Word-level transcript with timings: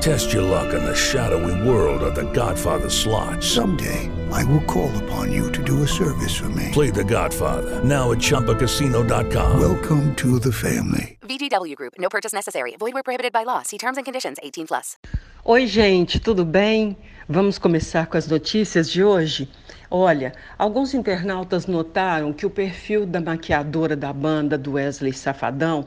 Test 0.00 0.32
your 0.32 0.42
luck 0.42 0.72
in 0.72 0.82
the 0.82 0.94
shadowy 0.94 1.52
world 1.68 2.02
of 2.02 2.14
The 2.14 2.24
Godfather 2.32 2.88
slot. 2.88 3.44
Someday, 3.44 4.08
I 4.32 4.42
will 4.44 4.62
call 4.62 4.90
upon 5.04 5.30
you 5.30 5.52
to 5.52 5.62
do 5.62 5.82
a 5.82 5.86
service 5.86 6.34
for 6.34 6.48
me. 6.48 6.70
Play 6.72 6.88
The 6.90 7.04
Godfather 7.04 7.84
now 7.84 8.10
at 8.10 8.16
ChumbaCasino.com. 8.18 9.60
Welcome 9.60 10.14
to 10.16 10.38
the 10.38 10.52
family. 10.52 11.18
VGW 11.20 11.76
Group. 11.76 11.98
No 11.98 12.08
purchase 12.08 12.32
necessary. 12.32 12.76
Void 12.78 12.94
where 12.94 13.02
prohibited 13.02 13.30
by 13.30 13.44
law. 13.44 13.62
See 13.62 13.76
terms 13.76 13.98
and 13.98 14.06
conditions. 14.06 14.38
18 14.42 14.68
plus. 14.68 14.96
Oi, 15.44 15.66
gente, 15.66 16.18
tudo 16.18 16.46
bem? 16.46 16.96
Vamos 17.28 17.58
começar 17.58 18.06
com 18.06 18.16
as 18.16 18.26
notícias 18.26 18.88
de 18.88 19.04
hoje? 19.04 19.50
Olha, 19.90 20.32
alguns 20.56 20.94
internautas 20.94 21.66
notaram 21.66 22.32
que 22.32 22.46
o 22.46 22.50
perfil 22.50 23.04
da 23.04 23.20
maquiadora 23.20 23.94
da 23.94 24.14
banda 24.14 24.56
do 24.56 24.72
Wesley 24.72 25.12
Safadão 25.12 25.84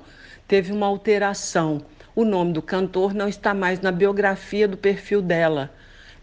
teve 0.48 0.72
uma 0.72 0.86
alteração. 0.86 1.84
O 2.16 2.24
nome 2.24 2.54
do 2.54 2.62
cantor 2.62 3.12
não 3.12 3.28
está 3.28 3.56
mais 3.56 3.82
na 3.82 3.92
biografia 3.92 4.68
do 4.68 4.78
perfil 4.78 5.20
dela 5.20 5.72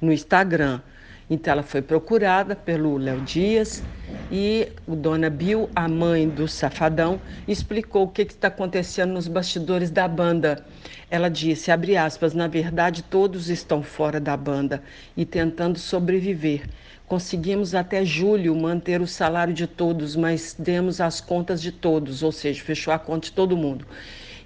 no 0.00 0.12
Instagram. 0.12 0.80
Então 1.28 1.52
ela 1.52 1.64
foi 1.64 1.82
procurada 1.82 2.54
pelo 2.54 2.96
Léo 2.96 3.20
Dias 3.22 3.82
e 4.30 4.68
o 4.86 4.94
Dona 4.94 5.28
Bill, 5.28 5.68
a 5.74 5.88
mãe 5.88 6.28
do 6.28 6.46
Safadão, 6.46 7.20
explicou 7.46 8.04
o 8.04 8.08
que 8.08 8.22
está 8.22 8.46
acontecendo 8.46 9.12
nos 9.12 9.26
bastidores 9.26 9.90
da 9.90 10.06
banda. 10.06 10.64
Ela 11.10 11.28
disse, 11.28 11.72
abre 11.72 11.96
aspas, 11.96 12.34
na 12.34 12.46
verdade 12.46 13.02
todos 13.02 13.50
estão 13.50 13.82
fora 13.82 14.20
da 14.20 14.36
banda 14.36 14.82
e 15.16 15.24
tentando 15.24 15.76
sobreviver. 15.76 16.68
Conseguimos 17.08 17.74
até 17.74 18.04
julho 18.04 18.54
manter 18.54 19.00
o 19.00 19.06
salário 19.08 19.52
de 19.52 19.66
todos, 19.66 20.14
mas 20.14 20.54
demos 20.56 21.00
as 21.00 21.20
contas 21.20 21.60
de 21.60 21.72
todos, 21.72 22.22
ou 22.22 22.30
seja, 22.30 22.62
fechou 22.62 22.94
a 22.94 22.98
conta 23.00 23.26
de 23.26 23.32
todo 23.32 23.56
mundo. 23.56 23.84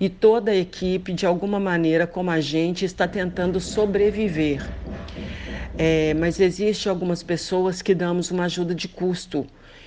E 0.04 0.08
toda 0.10 0.50
a 0.50 0.54
equipe, 0.54 1.14
de 1.14 1.24
alguma 1.24 1.58
maneira, 1.58 2.06
como 2.06 2.30
a 2.30 2.38
gente, 2.38 2.84
está 2.84 3.08
tentando 3.08 3.58
sobreviver. 3.58 4.62
É, 5.78 6.12
mas 6.12 6.38
existe 6.38 6.90
algumas 6.90 7.22
pessoas 7.22 7.80
que 7.80 7.94
damos 7.94 8.30
uma 8.30 8.44
ajuda 8.44 8.74
de 8.74 8.86
custo. 8.86 9.46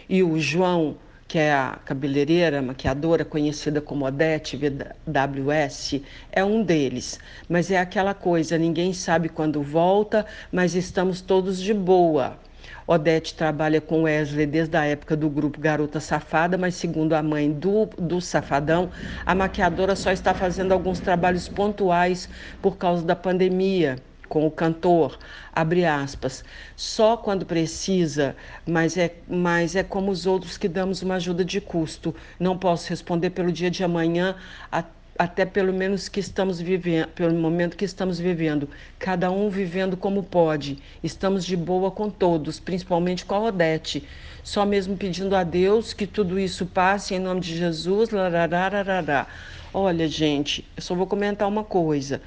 E 0.09 0.23
o 0.23 0.39
João, 0.39 0.97
que 1.27 1.37
é 1.37 1.53
a 1.53 1.79
cabeleireira, 1.85 2.63
maquiadora 2.63 3.23
conhecida 3.23 3.79
como 3.79 4.05
Odete 4.07 4.57
VWS, 4.57 6.01
é 6.31 6.43
um 6.43 6.63
deles. 6.63 7.19
Mas 7.47 7.69
é 7.69 7.77
aquela 7.77 8.15
coisa, 8.15 8.57
ninguém 8.57 8.93
sabe 8.93 9.29
quando 9.29 9.61
volta, 9.61 10.25
mas 10.51 10.73
estamos 10.73 11.21
todos 11.21 11.61
de 11.61 11.75
boa. 11.75 12.39
Odete 12.87 13.35
trabalha 13.35 13.81
com 13.81 14.03
Wesley 14.03 14.45
desde 14.45 14.77
a 14.77 14.85
época 14.85 15.17
do 15.17 15.29
grupo 15.29 15.59
Garota 15.59 15.99
Safada, 15.99 16.57
mas 16.57 16.75
segundo 16.75 17.13
a 17.13 17.21
mãe 17.21 17.51
do, 17.51 17.85
do 17.97 18.21
Safadão, 18.21 18.89
a 19.25 19.35
maquiadora 19.35 19.93
só 19.93 20.09
está 20.09 20.33
fazendo 20.33 20.71
alguns 20.71 21.01
trabalhos 21.01 21.49
pontuais 21.49 22.29
por 22.61 22.77
causa 22.77 23.03
da 23.03 23.15
pandemia 23.15 23.97
com 24.27 24.45
o 24.45 24.51
cantor, 24.51 25.17
abre 25.53 25.85
aspas, 25.85 26.43
só 26.75 27.17
quando 27.17 27.45
precisa, 27.45 28.35
mas 28.65 28.97
é, 28.97 29.15
mas 29.27 29.75
é 29.75 29.83
como 29.83 30.11
os 30.11 30.25
outros 30.25 30.57
que 30.57 30.67
damos 30.67 31.01
uma 31.01 31.15
ajuda 31.15 31.43
de 31.43 31.61
custo. 31.61 32.13
Não 32.39 32.57
posso 32.57 32.89
responder 32.89 33.29
pelo 33.29 33.51
dia 33.51 33.71
de 33.71 33.83
amanhã, 33.83 34.35
a, 34.71 34.83
até 35.17 35.45
pelo 35.45 35.73
menos 35.73 36.07
que 36.07 36.19
estamos 36.19 36.59
vivendo, 36.59 37.07
pelo 37.09 37.33
momento 37.33 37.77
que 37.77 37.85
estamos 37.85 38.19
vivendo, 38.19 38.69
cada 38.99 39.31
um 39.31 39.49
vivendo 39.49 39.97
como 39.97 40.23
pode. 40.23 40.77
Estamos 41.03 41.45
de 41.45 41.55
boa 41.55 41.91
com 41.91 42.09
todos, 42.09 42.59
principalmente 42.59 43.25
com 43.25 43.35
a 43.35 43.43
Odete. 43.43 44.03
Só 44.43 44.65
mesmo 44.65 44.95
pedindo 44.95 45.35
a 45.35 45.43
Deus 45.43 45.93
que 45.93 46.07
tudo 46.07 46.39
isso 46.39 46.65
passe 46.65 47.15
em 47.15 47.19
nome 47.19 47.41
de 47.41 47.57
Jesus. 47.57 48.11
Lararararará. 48.11 49.27
Olha, 49.73 50.07
gente, 50.07 50.65
eu 50.75 50.81
só 50.81 50.95
vou 50.95 51.05
comentar 51.05 51.47
uma 51.47 51.63
coisa 51.63 52.21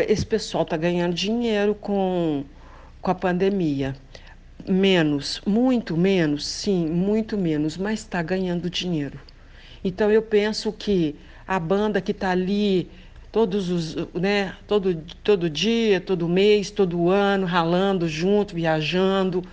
esse 0.00 0.24
pessoal 0.24 0.64
está 0.64 0.76
ganhando 0.76 1.14
dinheiro 1.14 1.74
com, 1.74 2.44
com 3.00 3.10
a 3.10 3.14
pandemia. 3.14 3.94
Menos, 4.66 5.42
muito 5.46 5.96
menos, 5.96 6.46
sim, 6.46 6.86
muito 6.86 7.36
menos, 7.36 7.76
mas 7.76 8.00
está 8.00 8.22
ganhando 8.22 8.70
dinheiro. 8.70 9.20
Então 9.82 10.10
eu 10.10 10.22
penso 10.22 10.72
que 10.72 11.16
a 11.46 11.58
banda 11.58 12.00
que 12.00 12.12
está 12.12 12.30
ali 12.30 12.90
todos 13.30 13.68
os, 13.68 13.96
né, 14.14 14.54
todo, 14.66 14.94
todo 15.24 15.50
dia, 15.50 16.00
todo 16.00 16.28
mês, 16.28 16.70
todo 16.70 17.10
ano, 17.10 17.46
ralando 17.46 18.08
junto, 18.08 18.54
viajando. 18.54 19.44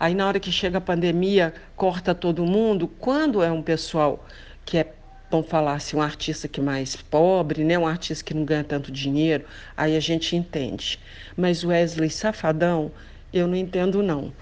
Aí 0.00 0.14
na 0.14 0.26
hora 0.26 0.40
que 0.40 0.50
chega 0.50 0.78
a 0.78 0.80
pandemia, 0.80 1.52
corta 1.76 2.14
todo 2.14 2.46
mundo. 2.46 2.88
Quando 2.88 3.42
é 3.42 3.52
um 3.52 3.62
pessoal 3.62 4.26
que 4.64 4.78
é 4.78 4.92
vamos 5.30 5.48
falar 5.48 5.74
assim, 5.74 5.96
um 5.96 6.02
artista 6.02 6.46
que 6.48 6.60
mais 6.60 6.96
pobre, 6.96 7.64
né? 7.64 7.78
um 7.78 7.86
artista 7.86 8.24
que 8.24 8.32
não 8.32 8.44
ganha 8.44 8.64
tanto 8.64 8.92
dinheiro, 8.92 9.44
aí 9.76 9.96
a 9.96 10.00
gente 10.00 10.36
entende. 10.36 10.98
Mas 11.36 11.64
Wesley 11.64 12.10
Safadão, 12.10 12.90
eu 13.32 13.46
não 13.46 13.56
entendo 13.56 14.02
não. 14.02 14.32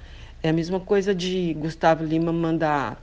É 0.42 0.50
a 0.50 0.52
mesma 0.52 0.78
coisa 0.78 1.14
de 1.14 1.54
Gustavo 1.54 2.04
Lima 2.04 2.32
mandar 2.32 3.02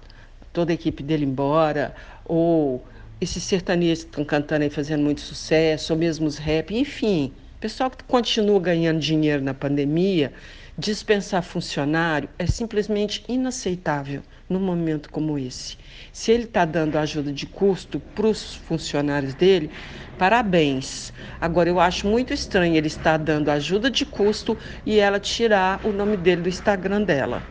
toda 0.53 0.71
a 0.71 0.75
equipe 0.75 1.01
dele 1.01 1.25
embora, 1.25 1.95
ou 2.23 2.85
esses 3.21 3.43
sertanejos 3.43 4.03
que 4.03 4.09
estão 4.09 4.25
cantando 4.25 4.63
aí 4.63 4.69
fazendo 4.71 5.03
muito 5.03 5.21
sucesso, 5.21 5.93
ou 5.93 5.99
mesmo 5.99 6.25
os 6.25 6.39
rap, 6.39 6.75
enfim, 6.75 7.31
pessoal 7.59 7.91
que 7.91 8.03
continua 8.03 8.59
ganhando 8.59 8.99
dinheiro 8.99 9.43
na 9.43 9.53
pandemia, 9.53 10.33
dispensar 10.75 11.43
funcionário 11.43 12.27
é 12.39 12.47
simplesmente 12.47 13.23
inaceitável 13.29 14.23
num 14.49 14.59
momento 14.59 15.11
como 15.11 15.37
esse. 15.37 15.77
Se 16.11 16.31
ele 16.31 16.45
está 16.45 16.65
dando 16.65 16.97
ajuda 16.97 17.31
de 17.31 17.45
custo 17.45 17.99
para 17.99 18.25
os 18.25 18.55
funcionários 18.55 19.35
dele, 19.35 19.69
parabéns. 20.17 21.13
Agora, 21.39 21.69
eu 21.69 21.79
acho 21.79 22.07
muito 22.07 22.33
estranho 22.33 22.75
ele 22.75 22.87
estar 22.87 23.17
dando 23.17 23.49
ajuda 23.49 23.91
de 23.91 24.03
custo 24.03 24.57
e 24.83 24.99
ela 24.99 25.19
tirar 25.19 25.79
o 25.83 25.91
nome 25.91 26.17
dele 26.17 26.41
do 26.41 26.49
Instagram 26.49 27.03
dela. 27.03 27.43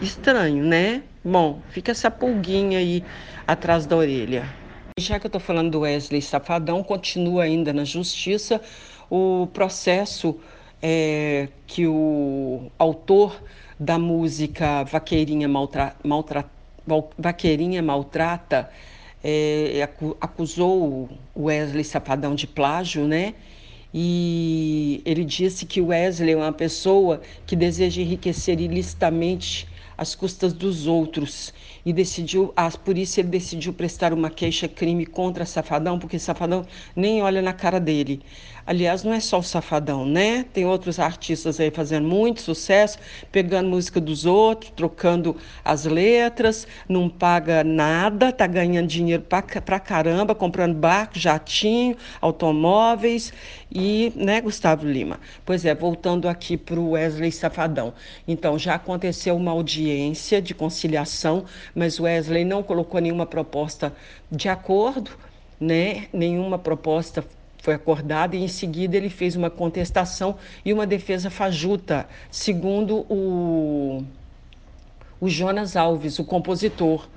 Estranho, 0.00 0.64
né? 0.64 1.02
Bom, 1.22 1.60
fica 1.68 1.92
essa 1.92 2.10
pulguinha 2.10 2.78
aí 2.78 3.04
atrás 3.46 3.84
da 3.84 3.96
orelha. 3.96 4.61
Já 4.98 5.18
que 5.18 5.26
eu 5.26 5.28
estou 5.28 5.40
falando 5.40 5.70
do 5.70 5.80
Wesley 5.80 6.20
Safadão, 6.20 6.82
continua 6.82 7.44
ainda 7.44 7.72
na 7.72 7.82
justiça 7.82 8.60
o 9.10 9.48
processo 9.52 10.38
é, 10.82 11.48
que 11.66 11.86
o 11.86 12.70
autor 12.78 13.42
da 13.80 13.98
música 13.98 14.84
Vaqueirinha, 14.84 15.48
Maltra, 15.48 15.96
Maltra, 16.04 16.44
Vaqueirinha 17.16 17.82
Maltrata 17.82 18.68
é, 19.24 19.88
acusou 20.20 21.08
o 21.34 21.44
Wesley 21.44 21.84
Safadão 21.84 22.34
de 22.34 22.46
plágio, 22.46 23.06
né? 23.06 23.34
E 23.94 25.02
ele 25.06 25.24
disse 25.24 25.64
que 25.64 25.80
o 25.80 25.86
Wesley 25.86 26.34
é 26.34 26.36
uma 26.36 26.52
pessoa 26.52 27.22
que 27.46 27.56
deseja 27.56 28.02
enriquecer 28.02 28.60
ilicitamente 28.60 29.66
às 29.96 30.14
custas 30.14 30.52
dos 30.52 30.86
outros 30.86 31.52
e 31.84 31.92
decidiu, 31.92 32.52
ah, 32.56 32.70
por 32.70 32.96
isso 32.96 33.20
ele 33.20 33.28
decidiu 33.28 33.72
prestar 33.72 34.12
uma 34.12 34.30
queixa-crime 34.30 35.06
contra 35.06 35.44
Safadão, 35.46 35.98
porque 35.98 36.18
Safadão 36.18 36.64
nem 36.96 37.22
olha 37.22 37.42
na 37.42 37.52
cara 37.52 37.80
dele. 37.80 38.22
Aliás, 38.64 39.02
não 39.02 39.12
é 39.12 39.18
só 39.18 39.40
o 39.40 39.42
Safadão, 39.42 40.06
né? 40.06 40.44
Tem 40.52 40.64
outros 40.64 40.98
artistas 41.00 41.58
aí 41.58 41.70
fazendo 41.70 42.06
muito 42.06 42.40
sucesso, 42.40 42.98
pegando 43.30 43.68
música 43.68 44.00
dos 44.00 44.24
outros, 44.24 44.72
trocando 44.76 45.36
as 45.64 45.84
letras, 45.84 46.66
não 46.88 47.08
paga 47.08 47.64
nada, 47.64 48.30
tá 48.30 48.46
ganhando 48.46 48.86
dinheiro 48.86 49.22
pra, 49.22 49.42
pra 49.42 49.80
caramba, 49.80 50.34
comprando 50.34 50.74
barco, 50.74 51.18
jatinho, 51.18 51.96
automóveis 52.20 53.32
e, 53.70 54.12
né, 54.14 54.40
Gustavo 54.40 54.86
Lima? 54.86 55.18
Pois 55.44 55.64
é, 55.64 55.74
voltando 55.74 56.28
aqui 56.28 56.56
para 56.56 56.78
o 56.78 56.90
Wesley 56.90 57.32
Safadão. 57.32 57.92
Então, 58.28 58.58
já 58.58 58.74
aconteceu 58.74 59.36
uma 59.36 59.50
audiência 59.50 60.40
de 60.40 60.54
conciliação, 60.54 61.44
mas 61.74 61.98
Wesley 61.98 62.44
não 62.44 62.62
colocou 62.62 63.00
nenhuma 63.00 63.26
proposta 63.26 63.92
de 64.30 64.48
acordo 64.48 65.10
né? 65.62 66.08
Nenhuma 66.12 66.58
proposta 66.58 67.24
foi 67.62 67.74
acordada 67.74 68.34
e 68.34 68.42
em 68.42 68.48
seguida 68.48 68.96
ele 68.96 69.08
fez 69.08 69.36
uma 69.36 69.48
contestação 69.48 70.36
e 70.64 70.72
uma 70.72 70.84
defesa 70.84 71.30
fajuta, 71.30 72.08
segundo 72.28 73.06
o, 73.08 74.04
o 75.20 75.28
Jonas 75.28 75.76
Alves, 75.76 76.18
o 76.18 76.24
compositor. 76.24 77.08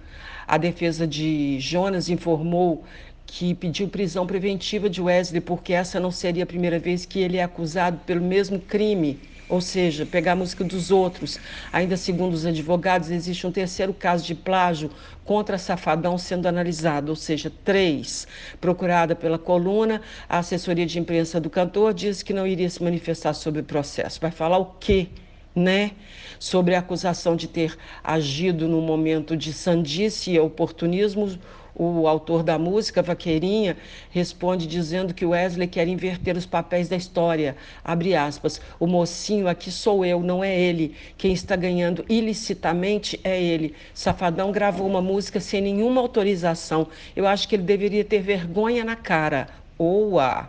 A 0.48 0.60
defesa 0.60 1.08
de 1.08 1.60
Jonas 1.60 2.10
informou 2.10 2.84
que 3.26 3.56
pediu 3.56 3.88
prisão 3.88 4.28
preventiva 4.28 4.88
de 4.88 5.02
Wesley 5.02 5.42
porque 5.42 5.74
essa 5.74 6.00
não 6.00 6.12
seria 6.12 6.44
a 6.44 6.48
primeira 6.48 6.78
vez 6.78 7.08
que 7.08 7.20
ele 7.20 7.38
é 7.38 7.44
acusado 7.44 7.98
pelo 8.06 8.22
mesmo 8.22 8.60
crime 8.60 9.20
ou 9.48 9.62
seja, 9.62 10.06
pegar 10.06 10.34
a 10.34 10.36
música 10.36 10.64
dos 10.64 10.92
outros. 10.92 11.40
Ainda 11.72 11.98
segundo 11.98 12.34
os 12.34 12.46
advogados, 12.46 13.10
existe 13.10 13.46
um 13.46 13.52
terceiro 13.52 13.94
caso 13.94 14.26
de 14.26 14.36
plágio 14.36 14.90
contra 15.24 15.58
Safadão 15.58 16.18
sendo 16.18 16.48
analisado, 16.48 17.10
ou 17.10 17.16
seja, 17.16 17.52
três. 17.64 18.28
Procurada 18.60 19.16
pela 19.16 19.38
coluna, 19.38 20.02
a 20.28 20.40
assessoria 20.40 20.86
de 20.86 21.00
imprensa 21.00 21.40
do 21.40 21.50
cantor 21.50 21.94
diz 21.94 22.24
que 22.24 22.34
não 22.34 22.46
iria 22.46 22.70
se 22.70 22.84
manifestar 22.84 23.34
sobre 23.34 23.62
o 23.62 23.64
processo. 23.64 24.20
Vai 24.20 24.32
falar 24.32 24.58
o 24.58 24.66
quê? 24.80 25.08
Né? 25.56 25.92
Sobre 26.38 26.76
a 26.76 26.80
acusação 26.80 27.36
de 27.36 27.48
ter 27.48 27.78
agido 28.04 28.68
no 28.68 28.82
momento 28.82 29.38
de 29.38 29.54
sandice 29.54 30.32
e 30.32 30.40
oportunismo 30.40 31.40
o 31.76 32.08
autor 32.08 32.42
da 32.42 32.58
música, 32.58 33.02
Vaqueirinha, 33.02 33.76
responde 34.10 34.66
dizendo 34.66 35.14
que 35.14 35.26
Wesley 35.26 35.68
quer 35.68 35.88
inverter 35.88 36.38
os 36.38 36.46
papéis 36.46 36.88
da 36.88 36.96
história. 36.96 37.58
Abre 37.84 38.16
aspas. 38.16 38.62
O 38.80 38.88
mocinho 38.88 39.48
aqui 39.48 39.70
sou 39.70 40.06
eu, 40.06 40.22
não 40.22 40.44
é 40.44 40.58
ele. 40.58 40.96
Quem 41.18 41.34
está 41.34 41.56
ganhando 41.56 42.06
ilicitamente 42.08 43.20
é 43.24 43.42
ele. 43.42 43.76
Safadão 43.94 44.52
gravou 44.52 44.88
uma 44.88 45.02
música 45.02 45.40
sem 45.40 45.62
nenhuma 45.62 46.00
autorização. 46.00 46.88
Eu 47.16 47.28
acho 47.28 47.48
que 47.48 47.56
ele 47.56 47.64
deveria 47.64 48.06
ter 48.06 48.22
vergonha 48.22 48.86
na 48.86 48.96
cara. 48.96 49.48
Oa! 49.78 50.48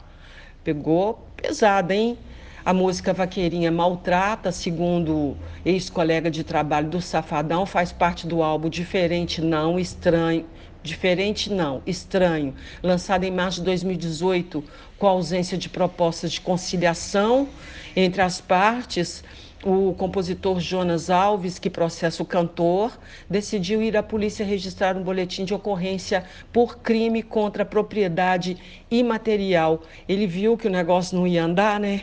Pegou 0.63 1.27
pesada, 1.37 1.95
hein? 1.95 2.17
A 2.65 2.73
música 2.73 3.13
Vaqueirinha 3.13 3.71
Maltrata, 3.71 4.51
segundo 4.51 5.37
ex-colega 5.65 6.29
de 6.29 6.43
trabalho 6.43 6.89
do 6.89 7.01
Safadão, 7.01 7.65
faz 7.65 7.93
parte 7.93 8.27
do 8.27 8.43
álbum 8.43 8.69
Diferente 8.69 9.41
Não, 9.41 9.79
Estranho, 9.79 10.45
Diferente 10.87 11.53
não, 11.53 11.83
estranho, 11.85 12.55
lançado 12.81 13.25
em 13.25 13.31
março 13.33 13.59
de 13.59 13.65
2018, 13.65 14.63
com 14.97 15.09
ausência 15.09 15.59
de 15.59 15.69
propostas 15.69 16.31
de 16.31 16.41
conciliação 16.41 17.49
entre 17.97 18.23
as 18.23 18.41
partes, 18.41 19.25
o 19.65 19.93
compositor 19.95 20.61
Jonas 20.61 21.11
Alves, 21.11 21.59
que 21.59 21.69
processa 21.69 22.23
o 22.23 22.27
cantor, 22.27 22.97
decidiu 23.29 23.83
ir 23.83 23.97
à 23.97 24.03
polícia 24.03 24.47
registrar 24.47 24.97
um 24.97 25.03
boletim 25.03 25.45
de 25.45 25.53
ocorrência 25.53 26.25
por 26.53 26.79
crime 26.79 27.21
contra 27.21 27.65
a 27.65 27.67
propriedade 27.67 28.57
imaterial. 28.89 29.83
Ele 30.09 30.25
viu 30.25 30.57
que 30.57 30.69
o 30.69 30.71
negócio 30.71 31.19
não 31.19 31.27
ia 31.27 31.43
andar, 31.43 31.81
né? 31.81 32.03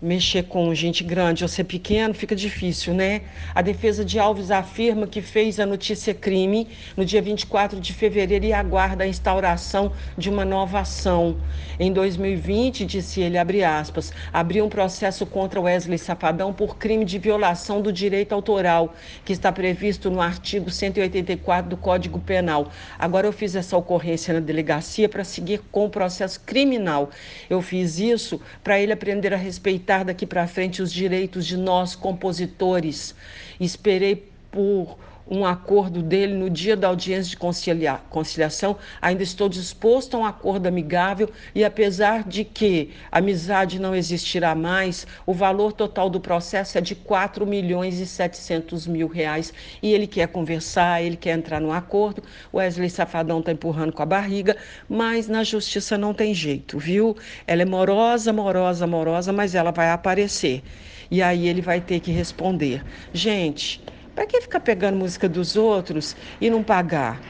Mexer 0.00 0.42
com 0.42 0.74
gente 0.74 1.02
grande 1.02 1.42
ou 1.42 1.48
ser 1.48 1.64
pequeno 1.64 2.12
fica 2.12 2.36
difícil, 2.36 2.92
né? 2.92 3.22
A 3.54 3.62
defesa 3.62 4.04
de 4.04 4.18
Alves 4.18 4.50
afirma 4.50 5.06
que 5.06 5.22
fez 5.22 5.58
a 5.58 5.64
notícia 5.64 6.12
crime 6.12 6.68
no 6.94 7.04
dia 7.04 7.22
24 7.22 7.80
de 7.80 7.94
fevereiro 7.94 8.44
e 8.44 8.52
aguarda 8.52 9.04
a 9.04 9.06
instauração 9.06 9.92
de 10.16 10.28
uma 10.28 10.44
nova 10.44 10.80
ação. 10.80 11.38
Em 11.80 11.90
2020, 11.92 12.84
disse 12.84 13.22
ele, 13.22 13.38
abre 13.38 13.64
aspas, 13.64 14.12
abriu 14.32 14.66
um 14.66 14.68
processo 14.68 15.24
contra 15.24 15.60
Wesley 15.60 15.98
Safadão 15.98 16.52
por 16.52 16.76
crime 16.76 17.04
de 17.04 17.18
violação 17.18 17.80
do 17.80 17.90
direito 17.90 18.34
autoral, 18.34 18.94
que 19.24 19.32
está 19.32 19.50
previsto 19.50 20.10
no 20.10 20.20
artigo 20.20 20.70
184 20.70 21.70
do 21.70 21.76
Código 21.76 22.18
Penal. 22.20 22.70
Agora 22.98 23.26
eu 23.26 23.32
fiz 23.32 23.54
essa 23.54 23.76
ocorrência 23.76 24.34
na 24.34 24.40
delegacia 24.40 25.08
para 25.08 25.24
seguir 25.24 25.62
com 25.72 25.86
o 25.86 25.90
processo 25.90 26.40
criminal. 26.40 27.10
Eu 27.48 27.62
fiz 27.62 27.98
isso 27.98 28.40
para 28.62 28.78
ele 28.78 28.92
aprender 28.92 29.32
a 29.32 29.36
respeitar 29.36 29.85
respeitar 29.86 30.04
daqui 30.04 30.26
para 30.26 30.48
frente 30.48 30.82
os 30.82 30.92
direitos 30.92 31.46
de 31.46 31.56
nós, 31.56 31.94
compositores. 31.94 33.14
Esperei 33.60 34.28
por 34.50 34.98
um 35.28 35.44
acordo 35.44 36.02
dele 36.02 36.34
no 36.34 36.48
dia 36.48 36.76
da 36.76 36.88
audiência 36.88 37.30
de 37.30 37.36
concilia 37.36 38.00
conciliação. 38.10 38.76
Ainda 39.00 39.22
estou 39.22 39.48
disposto 39.48 40.16
a 40.16 40.20
um 40.20 40.24
acordo 40.24 40.66
amigável 40.66 41.28
e, 41.54 41.64
apesar 41.64 42.22
de 42.22 42.44
que 42.44 42.90
amizade 43.10 43.80
não 43.80 43.94
existirá 43.94 44.54
mais, 44.54 45.06
o 45.26 45.32
valor 45.32 45.72
total 45.72 46.08
do 46.08 46.20
processo 46.20 46.78
é 46.78 46.80
de 46.80 46.94
4 46.94 47.46
milhões 47.46 47.98
e 47.98 48.06
700 48.06 48.86
mil 48.86 49.08
reais. 49.08 49.52
E 49.82 49.92
ele 49.92 50.06
quer 50.06 50.28
conversar, 50.28 51.02
ele 51.02 51.16
quer 51.16 51.36
entrar 51.36 51.60
num 51.60 51.72
acordo. 51.72 52.22
Wesley 52.54 52.90
Safadão 52.90 53.40
está 53.40 53.52
empurrando 53.52 53.92
com 53.92 54.02
a 54.02 54.06
barriga, 54.06 54.56
mas 54.88 55.28
na 55.28 55.42
justiça 55.42 55.98
não 55.98 56.14
tem 56.14 56.32
jeito, 56.32 56.78
viu? 56.78 57.16
Ela 57.46 57.62
é 57.62 57.64
morosa, 57.64 58.32
morosa, 58.32 58.86
morosa, 58.86 59.32
mas 59.32 59.54
ela 59.54 59.72
vai 59.72 59.90
aparecer. 59.90 60.62
E 61.10 61.22
aí 61.22 61.48
ele 61.48 61.60
vai 61.60 61.80
ter 61.80 62.00
que 62.00 62.10
responder. 62.10 62.84
Gente, 63.12 63.80
para 64.16 64.26
que 64.26 64.40
ficar 64.40 64.60
pegando 64.60 64.96
música 64.96 65.28
dos 65.28 65.56
outros 65.56 66.16
e 66.40 66.48
não 66.48 66.62
pagar? 66.62 67.20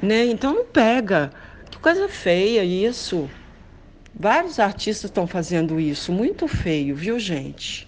Né? 0.00 0.26
Então 0.26 0.54
não 0.54 0.64
pega. 0.64 1.32
Que 1.68 1.76
coisa 1.76 2.08
feia 2.08 2.64
isso. 2.64 3.28
Vários 4.14 4.60
artistas 4.60 5.10
estão 5.10 5.26
fazendo 5.26 5.78
isso, 5.78 6.12
muito 6.12 6.46
feio, 6.46 6.94
viu, 6.94 7.18
gente? 7.18 7.86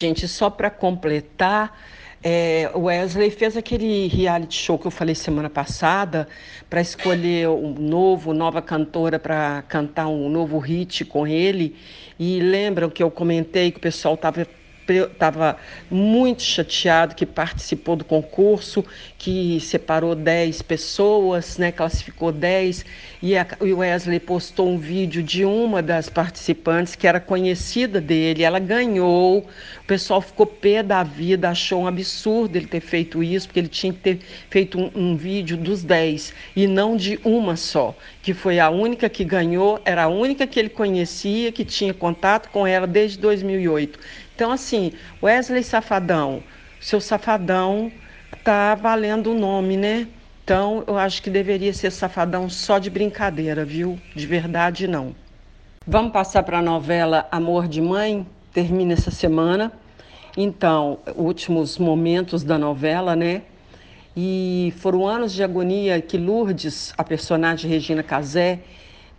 Gente, 0.00 0.28
só 0.28 0.48
para 0.48 0.70
completar, 0.70 1.76
é, 2.22 2.70
Wesley 2.74 3.30
fez 3.30 3.56
aquele 3.56 4.06
reality 4.06 4.54
show 4.54 4.78
que 4.78 4.86
eu 4.86 4.90
falei 4.90 5.14
semana 5.14 5.50
passada 5.50 6.26
para 6.70 6.80
escolher 6.80 7.48
um 7.48 7.74
novo, 7.74 8.32
nova 8.32 8.62
cantora 8.62 9.18
para 9.18 9.62
cantar 9.68 10.06
um 10.06 10.28
novo 10.28 10.56
hit 10.58 11.04
com 11.04 11.26
ele. 11.26 11.76
E 12.18 12.40
lembram 12.40 12.88
que 12.88 13.02
eu 13.02 13.10
comentei 13.10 13.70
que 13.70 13.78
o 13.78 13.80
pessoal 13.80 14.14
estava 14.14 14.46
estava 14.92 15.56
muito 15.90 16.42
chateado 16.42 17.14
que 17.14 17.26
participou 17.26 17.96
do 17.96 18.04
concurso, 18.04 18.84
que 19.16 19.60
separou 19.60 20.14
10 20.14 20.62
pessoas, 20.62 21.58
né, 21.58 21.72
classificou 21.72 22.32
10, 22.32 22.84
e 23.22 23.34
o 23.60 23.78
Wesley 23.78 24.20
postou 24.20 24.68
um 24.68 24.78
vídeo 24.78 25.22
de 25.22 25.44
uma 25.44 25.82
das 25.82 26.08
participantes 26.08 26.94
que 26.94 27.06
era 27.06 27.20
conhecida 27.20 28.00
dele, 28.00 28.42
ela 28.42 28.58
ganhou, 28.58 29.38
o 29.38 29.86
pessoal 29.86 30.20
ficou 30.20 30.46
pé 30.46 30.82
da 30.82 31.02
vida, 31.02 31.50
achou 31.50 31.82
um 31.82 31.86
absurdo 31.86 32.56
ele 32.56 32.66
ter 32.66 32.80
feito 32.80 33.22
isso, 33.22 33.48
porque 33.48 33.60
ele 33.60 33.68
tinha 33.68 33.92
que 33.92 34.00
ter 34.00 34.20
feito 34.48 34.78
um, 34.78 34.90
um 34.94 35.16
vídeo 35.16 35.56
dos 35.56 35.82
10 35.82 36.32
e 36.54 36.66
não 36.66 36.96
de 36.96 37.18
uma 37.24 37.56
só, 37.56 37.96
que 38.22 38.32
foi 38.32 38.60
a 38.60 38.70
única 38.70 39.08
que 39.08 39.24
ganhou, 39.24 39.80
era 39.84 40.04
a 40.04 40.08
única 40.08 40.46
que 40.46 40.58
ele 40.58 40.68
conhecia, 40.68 41.50
que 41.50 41.64
tinha 41.64 41.92
contato 41.92 42.48
com 42.50 42.66
ela 42.66 42.86
desde 42.86 43.18
2008. 43.18 43.98
Então, 44.38 44.52
assim, 44.52 44.92
Wesley 45.20 45.64
Safadão, 45.64 46.44
seu 46.78 47.00
Safadão 47.00 47.90
tá 48.44 48.76
valendo 48.76 49.32
o 49.32 49.34
nome, 49.34 49.76
né? 49.76 50.06
Então, 50.44 50.84
eu 50.86 50.96
acho 50.96 51.20
que 51.20 51.28
deveria 51.28 51.72
ser 51.72 51.90
Safadão 51.90 52.48
só 52.48 52.78
de 52.78 52.88
brincadeira, 52.88 53.64
viu? 53.64 53.98
De 54.14 54.28
verdade, 54.28 54.86
não. 54.86 55.12
Vamos 55.84 56.12
passar 56.12 56.44
para 56.44 56.60
a 56.60 56.62
novela 56.62 57.26
Amor 57.32 57.66
de 57.66 57.82
Mãe? 57.82 58.24
Termina 58.52 58.92
essa 58.92 59.10
semana. 59.10 59.72
Então, 60.36 61.00
últimos 61.16 61.76
momentos 61.76 62.44
da 62.44 62.56
novela, 62.56 63.16
né? 63.16 63.42
E 64.16 64.72
foram 64.76 65.04
anos 65.04 65.32
de 65.32 65.42
agonia 65.42 66.00
que 66.00 66.16
Lourdes, 66.16 66.94
a 66.96 67.02
personagem 67.02 67.68
Regina 67.68 68.04
Casé, 68.04 68.60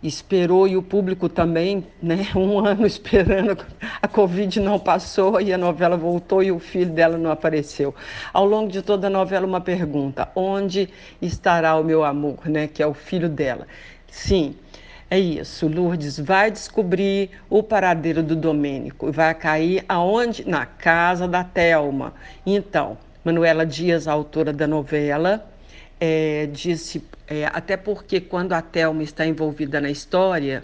esperou 0.02 0.66
e 0.66 0.76
o 0.76 0.82
público 0.82 1.28
também, 1.28 1.86
né? 2.02 2.26
Um 2.34 2.58
ano 2.58 2.86
esperando, 2.86 3.64
a 4.00 4.08
Covid 4.08 4.60
não 4.60 4.78
passou 4.78 5.40
e 5.40 5.52
a 5.52 5.58
novela 5.58 5.96
voltou 5.96 6.42
e 6.42 6.50
o 6.50 6.58
filho 6.58 6.90
dela 6.90 7.18
não 7.18 7.30
apareceu. 7.30 7.94
Ao 8.32 8.44
longo 8.44 8.70
de 8.70 8.82
toda 8.82 9.08
a 9.08 9.10
novela, 9.10 9.46
uma 9.46 9.60
pergunta: 9.60 10.28
onde 10.34 10.88
estará 11.20 11.76
o 11.76 11.84
meu 11.84 12.04
amor, 12.04 12.48
né? 12.48 12.66
Que 12.66 12.82
é 12.82 12.86
o 12.86 12.94
filho 12.94 13.28
dela. 13.28 13.66
Sim. 14.08 14.54
É 15.12 15.18
isso, 15.18 15.66
Lourdes 15.66 16.20
vai 16.20 16.52
descobrir 16.52 17.30
o 17.48 17.64
paradeiro 17.64 18.22
do 18.22 18.36
Domênico. 18.36 19.10
Vai 19.10 19.34
cair 19.34 19.84
aonde? 19.88 20.48
Na 20.48 20.64
casa 20.64 21.26
da 21.26 21.42
Telma. 21.42 22.14
Então, 22.46 22.96
Manuela 23.24 23.66
Dias, 23.66 24.06
autora 24.06 24.52
da 24.52 24.68
novela, 24.68 25.49
é, 26.00 26.48
disse, 26.50 27.04
é, 27.28 27.44
até 27.46 27.76
porque 27.76 28.20
quando 28.20 28.54
a 28.54 28.62
Thelma 28.62 29.02
está 29.02 29.26
envolvida 29.26 29.80
na 29.80 29.90
história, 29.90 30.62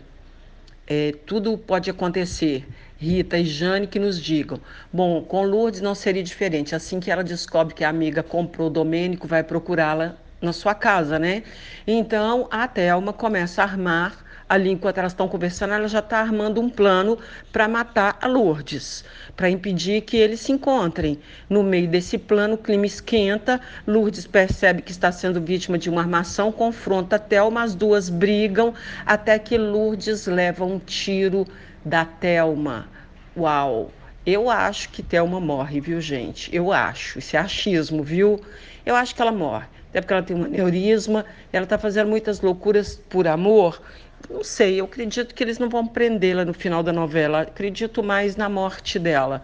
é, 0.86 1.12
tudo 1.26 1.58
pode 1.58 1.90
acontecer. 1.90 2.66
Rita 2.98 3.36
e 3.36 3.44
Jane 3.44 3.86
que 3.86 3.98
nos 3.98 4.20
digam. 4.20 4.58
Bom, 4.90 5.22
com 5.22 5.42
Lourdes 5.42 5.82
não 5.82 5.94
seria 5.94 6.22
diferente. 6.22 6.74
Assim 6.74 6.98
que 6.98 7.10
ela 7.10 7.22
descobre 7.22 7.74
que 7.74 7.84
a 7.84 7.90
amiga 7.90 8.22
comprou 8.22 8.68
o 8.68 8.70
Domênico, 8.70 9.28
vai 9.28 9.42
procurá-la 9.42 10.16
na 10.40 10.52
sua 10.52 10.74
casa, 10.74 11.18
né? 11.18 11.42
Então 11.86 12.48
a 12.50 12.66
Thelma 12.66 13.12
começa 13.12 13.62
a 13.62 13.64
armar 13.66 14.24
ali 14.48 14.70
enquanto 14.70 14.98
elas 14.98 15.12
estão 15.12 15.28
conversando, 15.28 15.74
ela 15.74 15.88
já 15.88 15.98
está 15.98 16.18
armando 16.18 16.60
um 16.60 16.68
plano 16.68 17.18
para 17.52 17.66
matar 17.66 18.18
a 18.20 18.26
Lourdes, 18.26 19.04
para 19.36 19.50
impedir 19.50 20.02
que 20.02 20.16
eles 20.16 20.40
se 20.40 20.52
encontrem. 20.52 21.18
No 21.48 21.62
meio 21.62 21.88
desse 21.88 22.16
plano, 22.18 22.54
o 22.54 22.58
clima 22.58 22.86
esquenta, 22.86 23.60
Lourdes 23.86 24.26
percebe 24.26 24.82
que 24.82 24.90
está 24.90 25.10
sendo 25.10 25.40
vítima 25.40 25.78
de 25.78 25.90
uma 25.90 26.00
armação, 26.00 26.52
confronta 26.52 27.16
a 27.16 27.18
Thelma, 27.18 27.62
as 27.62 27.74
duas 27.74 28.08
brigam, 28.08 28.72
até 29.04 29.38
que 29.38 29.58
Lourdes 29.58 30.26
leva 30.26 30.64
um 30.64 30.78
tiro 30.78 31.46
da 31.84 32.04
Thelma. 32.04 32.88
Uau! 33.36 33.90
Eu 34.24 34.50
acho 34.50 34.88
que 34.88 35.04
Thelma 35.04 35.38
morre, 35.38 35.80
viu, 35.80 36.00
gente? 36.00 36.52
Eu 36.54 36.72
acho. 36.72 37.20
Isso 37.20 37.36
é 37.36 37.38
achismo, 37.38 38.02
viu? 38.02 38.40
Eu 38.84 38.96
acho 38.96 39.14
que 39.14 39.22
ela 39.22 39.30
morre. 39.30 39.66
Até 39.90 40.00
porque 40.00 40.12
ela 40.12 40.22
tem 40.22 40.36
um 40.36 40.44
aneurisma, 40.44 41.24
ela 41.52 41.64
está 41.64 41.78
fazendo 41.78 42.08
muitas 42.08 42.40
loucuras 42.40 42.96
por 43.08 43.28
amor. 43.28 43.80
Não 44.28 44.42
sei, 44.44 44.80
eu 44.80 44.84
acredito 44.86 45.34
que 45.34 45.42
eles 45.42 45.58
não 45.58 45.68
vão 45.68 45.86
prendê-la 45.86 46.44
no 46.44 46.52
final 46.54 46.82
da 46.82 46.92
novela. 46.92 47.42
Acredito 47.42 48.02
mais 48.02 48.36
na 48.36 48.48
morte 48.48 48.98
dela 48.98 49.42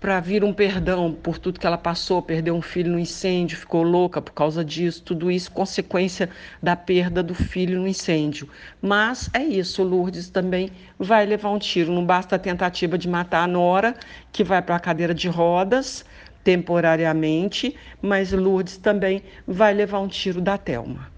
para 0.00 0.18
vir 0.18 0.42
um 0.42 0.52
perdão 0.52 1.14
por 1.14 1.38
tudo 1.38 1.60
que 1.60 1.66
ela 1.66 1.78
passou, 1.78 2.20
perdeu 2.20 2.56
um 2.56 2.62
filho 2.62 2.90
no 2.90 2.98
incêndio, 2.98 3.56
ficou 3.56 3.84
louca 3.84 4.20
por 4.20 4.32
causa 4.32 4.64
disso, 4.64 5.02
tudo 5.04 5.30
isso 5.30 5.52
consequência 5.52 6.28
da 6.60 6.74
perda 6.74 7.22
do 7.22 7.34
filho 7.34 7.78
no 7.78 7.86
incêndio. 7.86 8.48
Mas 8.80 9.30
é 9.32 9.44
isso, 9.44 9.82
Lourdes 9.84 10.28
também 10.28 10.72
vai 10.98 11.24
levar 11.24 11.50
um 11.50 11.58
tiro, 11.58 11.92
não 11.92 12.04
basta 12.04 12.34
a 12.34 12.38
tentativa 12.38 12.98
de 12.98 13.08
matar 13.08 13.44
a 13.44 13.46
Nora, 13.46 13.94
que 14.32 14.42
vai 14.42 14.60
para 14.60 14.74
a 14.74 14.80
cadeira 14.80 15.14
de 15.14 15.28
rodas 15.28 16.04
temporariamente, 16.42 17.76
mas 18.00 18.32
Lourdes 18.32 18.78
também 18.78 19.22
vai 19.46 19.72
levar 19.72 20.00
um 20.00 20.08
tiro 20.08 20.40
da 20.40 20.58
Telma. 20.58 21.11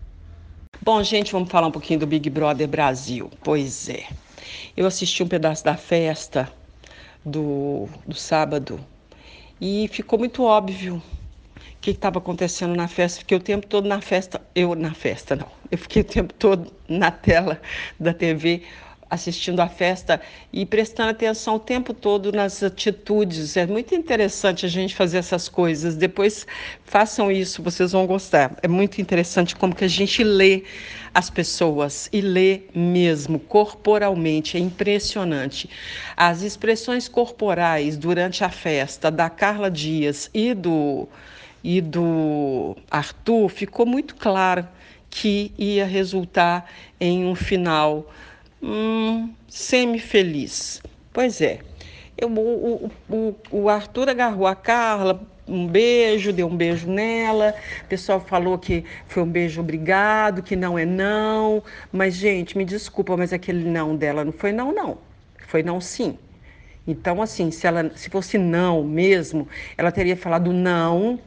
Bom, 0.83 1.02
gente, 1.02 1.33
vamos 1.33 1.49
falar 1.50 1.69
um 1.69 1.71
pouquinho 1.71 2.00
do 2.00 2.07
Big 2.07 2.28
Brother 2.28 2.69
Brasil. 2.69 3.31
Pois 3.43 3.88
é. 3.88 4.04
Eu 4.76 4.87
assisti 4.87 5.23
um 5.23 5.28
pedaço 5.28 5.64
da 5.64 5.76
festa 5.76 6.52
do, 7.25 7.88
do 8.07 8.14
sábado 8.14 8.78
e 9.61 9.88
ficou 9.88 10.19
muito 10.19 10.43
óbvio 10.43 10.97
o 10.97 11.02
que 11.81 11.93
estava 11.93 12.19
acontecendo 12.19 12.75
na 12.75 12.88
festa. 12.88 13.21
Fiquei 13.21 13.38
o 13.38 13.40
tempo 13.40 13.66
todo 13.66 13.88
na 13.88 14.00
festa, 14.00 14.43
eu 14.54 14.75
na 14.75 14.93
festa 14.93 15.37
não, 15.37 15.47
eu 15.71 15.78
fiquei 15.78 16.02
o 16.02 16.04
tempo 16.04 16.35
todo 16.35 16.71
na 16.88 17.11
tela 17.11 17.61
da 17.99 18.12
TV 18.12 18.62
assistindo 19.14 19.61
a 19.61 19.68
festa 19.68 20.21
e 20.52 20.66
prestando 20.66 21.11
atenção 21.11 21.56
o 21.56 21.59
tempo 21.59 21.94
todo 21.94 22.33
nas 22.33 22.62
atitudes. 22.62 23.56
É 23.56 23.66
muito 23.66 23.94
interessante 23.94 24.66
a 24.66 24.68
gente 24.68 24.94
fazer 24.94 25.18
essas 25.18 25.49
coisas. 25.49 25.97
Depois 25.97 26.47
façam 26.85 27.30
isso, 27.30 27.62
vocês 27.62 27.92
vão 27.92 28.06
gostar. 28.06 28.56
É 28.62 28.68
muito 28.68 29.00
interessante 29.00 29.56
como 29.56 29.75
que 29.75 29.85
a 29.85 29.88
gente 29.88 30.23
lê 30.23 30.64
as 31.14 31.30
pessoas 31.30 32.09
e 32.12 32.21
lê 32.21 32.62
mesmo 32.75 33.38
corporalmente. 33.38 34.56
É 34.56 34.61
impressionante. 34.61 35.71
As 36.16 36.42
expressões 36.42 37.09
corporais 37.09 37.97
durante 37.97 38.44
a 38.44 38.50
festa 38.50 39.11
da 39.11 39.30
Carla 39.30 39.71
Dias 39.71 40.28
e 40.35 40.52
do 40.52 41.09
e 41.62 41.80
do 41.80 42.76
Arthur 42.90 43.49
ficou 43.49 43.87
muito 43.87 44.14
claro 44.16 44.68
que 45.09 45.52
ia 45.56 45.87
resultar 45.87 46.68
em 47.00 47.25
um 47.25 47.35
final 47.35 48.12
hum, 48.64 49.35
semi-feliz. 49.49 50.83
Pois 51.12 51.40
é, 51.40 51.61
eu, 52.16 52.28
o, 52.28 52.90
o, 53.09 53.35
o 53.50 53.68
Arthur 53.68 54.09
agarrou 54.09 54.47
a 54.47 54.54
Carla, 54.54 55.21
um 55.47 55.66
beijo, 55.66 56.33
deu 56.33 56.47
um 56.47 56.56
beijo 56.56 56.90
nela. 56.90 57.54
O 57.85 57.88
pessoal 57.88 58.21
falou 58.21 58.59
que 58.59 58.85
foi 59.06 59.23
um 59.23 59.28
beijo 59.28 59.61
obrigado, 59.61 60.42
que 60.42 60.56
não 60.56 60.78
é 60.78 60.87
não. 60.87 61.62
Mas, 61.92 62.14
gente, 62.14 62.56
me 62.56 62.64
desculpa, 62.64 63.16
mas 63.16 63.33
aquele 63.33 63.64
não 63.68 63.94
dela 63.94 64.25
não 64.25 64.33
foi 64.33 64.52
não, 64.52 64.73
não. 64.73 64.99
Foi 65.47 65.62
não 65.62 65.80
sim. 65.80 66.18
Então, 66.87 67.23
assim, 67.23 67.50
se 67.50 67.66
ela 67.66 67.90
se 67.94 68.11
fosse 68.11 68.38
não 68.38 68.83
mesmo, 68.85 69.49
ela 69.76 69.92
teria 69.92 70.16
falado 70.16 70.52
não 70.52 71.18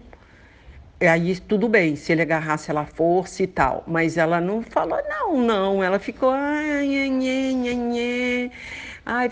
aí 1.01 1.39
tudo 1.39 1.68
bem, 1.70 1.96
se 1.96 2.12
ele 2.12 2.22
agarrasse 2.24 2.72
ela 2.72 2.86
força 2.86 3.44
e 3.44 3.48
tal. 3.48 3.84
Mas 3.88 4.18
ela 4.18 4.42
não 4.42 4.62
falou, 4.62 4.98
não, 5.08 5.42
não. 5.42 5.84
Ela 5.84 6.00
ficou, 6.00 6.30
ai, 6.32 6.88
nhê, 6.88 7.10
nhê, 7.10 7.54
nhê, 7.54 7.74
ai, 7.75 8.51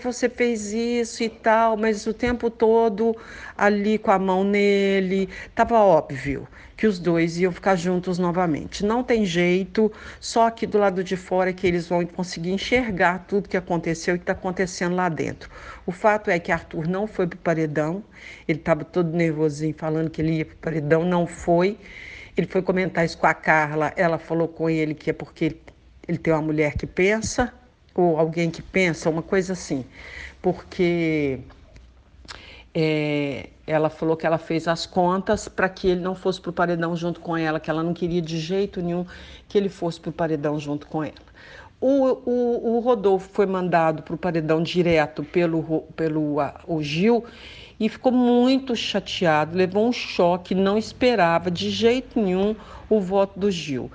você 0.02 0.28
fez 0.28 0.72
isso 0.72 1.22
e 1.22 1.28
tal, 1.28 1.76
mas 1.76 2.06
o 2.06 2.14
tempo 2.14 2.48
todo 2.48 3.14
ali 3.56 3.98
com 3.98 4.10
a 4.10 4.18
mão 4.18 4.42
nele, 4.42 5.28
tava 5.54 5.78
óbvio 5.78 6.48
que 6.76 6.86
os 6.86 6.98
dois 6.98 7.38
iam 7.38 7.50
ficar 7.50 7.74
juntos 7.76 8.18
novamente. 8.18 8.84
Não 8.84 9.02
tem 9.02 9.24
jeito, 9.24 9.90
só 10.20 10.50
que 10.50 10.66
do 10.66 10.78
lado 10.78 11.02
de 11.02 11.16
fora 11.16 11.50
é 11.50 11.52
que 11.52 11.66
eles 11.66 11.88
vão 11.88 12.04
conseguir 12.04 12.50
enxergar 12.50 13.24
tudo 13.26 13.48
que 13.48 13.56
aconteceu 13.56 14.14
e 14.14 14.18
que 14.18 14.24
está 14.24 14.32
acontecendo 14.32 14.94
lá 14.94 15.08
dentro. 15.08 15.50
O 15.86 15.92
fato 15.92 16.30
é 16.30 16.38
que 16.38 16.52
Arthur 16.52 16.86
não 16.86 17.06
foi 17.06 17.26
para 17.26 17.36
o 17.36 17.40
paredão, 17.40 18.04
ele 18.46 18.58
estava 18.58 18.84
todo 18.84 19.10
nervosinho 19.16 19.74
falando 19.76 20.10
que 20.10 20.20
ele 20.20 20.38
ia 20.38 20.44
para 20.44 20.54
o 20.54 20.58
paredão, 20.58 21.04
não 21.04 21.26
foi. 21.26 21.78
Ele 22.36 22.46
foi 22.46 22.60
comentar 22.60 23.04
isso 23.04 23.16
com 23.16 23.26
a 23.26 23.32
Carla, 23.32 23.92
ela 23.96 24.18
falou 24.18 24.46
com 24.46 24.68
ele 24.68 24.94
que 24.94 25.08
é 25.08 25.12
porque 25.14 25.56
ele 26.06 26.18
tem 26.18 26.32
uma 26.32 26.42
mulher 26.42 26.74
que 26.74 26.86
pensa, 26.86 27.52
ou 28.00 28.18
alguém 28.18 28.50
que 28.50 28.62
pensa, 28.62 29.10
uma 29.10 29.22
coisa 29.22 29.52
assim. 29.52 29.84
Porque 30.40 31.40
é, 32.74 33.48
ela 33.66 33.88
falou 33.88 34.16
que 34.16 34.26
ela 34.26 34.38
fez 34.38 34.68
as 34.68 34.86
contas 34.86 35.48
para 35.48 35.68
que 35.68 35.88
ele 35.88 36.00
não 36.00 36.14
fosse 36.14 36.40
para 36.40 36.50
o 36.50 36.52
paredão 36.52 36.94
junto 36.94 37.20
com 37.20 37.36
ela, 37.36 37.58
que 37.58 37.70
ela 37.70 37.82
não 37.82 37.94
queria 37.94 38.20
de 38.20 38.38
jeito 38.38 38.82
nenhum 38.82 39.06
que 39.48 39.56
ele 39.56 39.68
fosse 39.68 39.98
para 39.98 40.10
o 40.10 40.12
paredão 40.12 40.58
junto 40.58 40.86
com 40.86 41.02
ela. 41.02 41.26
O, 41.80 42.04
o, 42.24 42.76
o 42.76 42.80
Rodolfo 42.80 43.28
foi 43.32 43.46
mandado 43.46 44.02
para 44.02 44.14
o 44.14 44.18
paredão 44.18 44.62
direto 44.62 45.22
pelo, 45.24 45.82
pelo 45.94 46.40
a, 46.40 46.60
o 46.66 46.82
Gil 46.82 47.24
e 47.78 47.88
ficou 47.88 48.10
muito 48.10 48.74
chateado, 48.74 49.56
levou 49.56 49.86
um 49.86 49.92
choque, 49.92 50.54
não 50.54 50.78
esperava 50.78 51.50
de 51.50 51.70
jeito 51.70 52.18
nenhum 52.20 52.56
o 52.88 53.00
voto 53.00 53.38
do 53.38 53.50
Gil. 53.50 53.90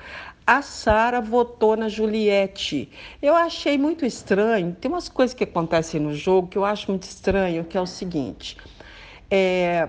A 0.51 0.61
Sara 0.61 1.21
votou 1.21 1.77
na 1.77 1.87
Juliette. 1.87 2.89
Eu 3.21 3.33
achei 3.33 3.77
muito 3.77 4.05
estranho. 4.05 4.75
Tem 4.81 4.91
umas 4.91 5.07
coisas 5.07 5.33
que 5.33 5.45
acontecem 5.45 5.97
no 6.01 6.13
jogo 6.13 6.49
que 6.49 6.57
eu 6.57 6.65
acho 6.65 6.91
muito 6.91 7.03
estranho, 7.03 7.63
que 7.63 7.77
é 7.77 7.79
o 7.79 7.85
seguinte. 7.85 8.57
É, 9.29 9.87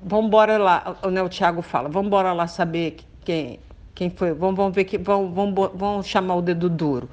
vamos 0.00 0.26
embora 0.26 0.58
lá, 0.58 0.96
né, 1.10 1.20
o 1.20 1.28
Thiago 1.28 1.60
fala, 1.60 1.88
vamos 1.88 2.06
embora 2.06 2.32
lá 2.32 2.46
saber 2.46 2.98
quem, 3.24 3.58
quem 3.96 4.08
foi, 4.08 4.32
vamos, 4.32 4.54
vamos 4.54 4.76
ver 4.76 4.84
que 4.84 4.96
vamos, 4.96 5.34
vamos, 5.34 5.70
vamos 5.74 6.06
chamar 6.06 6.36
o 6.36 6.40
dedo 6.40 6.70
duro 6.70 7.10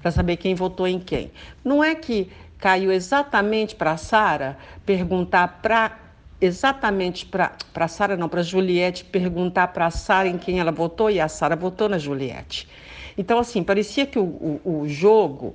para 0.00 0.12
saber 0.12 0.36
quem 0.36 0.54
votou 0.54 0.86
em 0.86 1.00
quem. 1.00 1.32
Não 1.64 1.82
é 1.82 1.96
que 1.96 2.30
caiu 2.58 2.92
exatamente 2.92 3.74
para 3.74 3.90
a 3.90 3.96
Sara 3.96 4.56
perguntar 4.84 5.58
para 5.60 6.05
exatamente 6.40 7.26
para 7.26 7.88
Sara, 7.88 8.16
não, 8.16 8.28
para 8.28 8.42
Juliette 8.42 9.04
perguntar 9.04 9.68
para 9.68 9.86
a 9.86 9.90
Sara 9.90 10.28
em 10.28 10.38
quem 10.38 10.60
ela 10.60 10.72
votou 10.72 11.10
e 11.10 11.20
a 11.20 11.28
Sara 11.28 11.56
votou 11.56 11.88
na 11.88 11.98
Juliette. 11.98 12.68
Então, 13.16 13.38
assim, 13.38 13.62
parecia 13.62 14.06
que 14.06 14.18
o, 14.18 14.24
o, 14.24 14.80
o 14.82 14.88
jogo, 14.88 15.54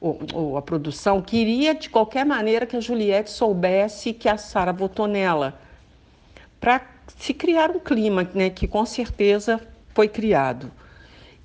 ou, 0.00 0.56
a 0.56 0.62
produção 0.62 1.20
queria 1.20 1.74
de 1.74 1.90
qualquer 1.90 2.24
maneira 2.24 2.66
que 2.66 2.76
a 2.76 2.80
Juliette 2.80 3.30
soubesse 3.30 4.12
que 4.12 4.28
a 4.28 4.36
Sara 4.36 4.72
votou 4.72 5.06
nela, 5.06 5.58
para 6.60 6.80
se 7.18 7.34
criar 7.34 7.70
um 7.70 7.78
clima, 7.78 8.28
né, 8.34 8.48
que 8.48 8.66
com 8.66 8.86
certeza 8.86 9.60
foi 9.92 10.08
criado. 10.08 10.70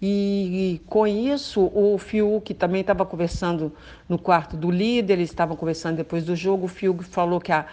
E, 0.01 0.75
e 0.75 0.79
com 0.87 1.05
isso, 1.05 1.69
o 1.73 1.97
Fiuk 1.97 2.53
também 2.53 2.79
estava 2.79 3.05
conversando 3.05 3.73
no 4.07 4.17
quarto 4.17 4.55
do 4.55 4.71
líder, 4.71 5.15
eles 5.15 5.29
estavam 5.29 5.57
conversando 5.57 5.97
depois 5.97 6.23
do 6.23 6.37
jogo. 6.37 6.65
O 6.65 6.69
Fiuk 6.69 7.03
falou 7.03 7.41
que 7.41 7.51
a, 7.51 7.65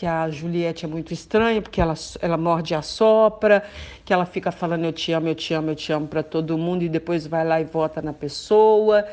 que 0.00 0.06
a 0.06 0.30
Juliette 0.30 0.86
é 0.86 0.88
muito 0.88 1.12
estranha, 1.12 1.60
porque 1.60 1.78
ela, 1.78 1.92
ela 2.22 2.38
morde 2.38 2.74
a 2.74 2.80
sopra, 2.80 3.62
que 4.02 4.14
ela 4.14 4.24
fica 4.24 4.50
falando 4.50 4.86
eu 4.86 4.94
te 4.94 5.12
amo, 5.12 5.28
eu 5.28 5.34
te 5.34 5.52
amo, 5.52 5.72
eu 5.72 5.76
te 5.76 5.92
amo 5.92 6.08
para 6.08 6.22
todo 6.22 6.56
mundo 6.56 6.82
e 6.82 6.88
depois 6.88 7.26
vai 7.26 7.46
lá 7.46 7.60
e 7.60 7.64
vota 7.64 8.00
na 8.00 8.14
pessoa. 8.14 9.06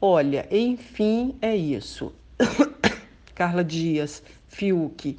Olha, 0.00 0.46
enfim, 0.48 1.34
é 1.42 1.56
isso. 1.56 2.12
Carla 3.34 3.64
Dias, 3.64 4.22
Fiuk 4.46 5.18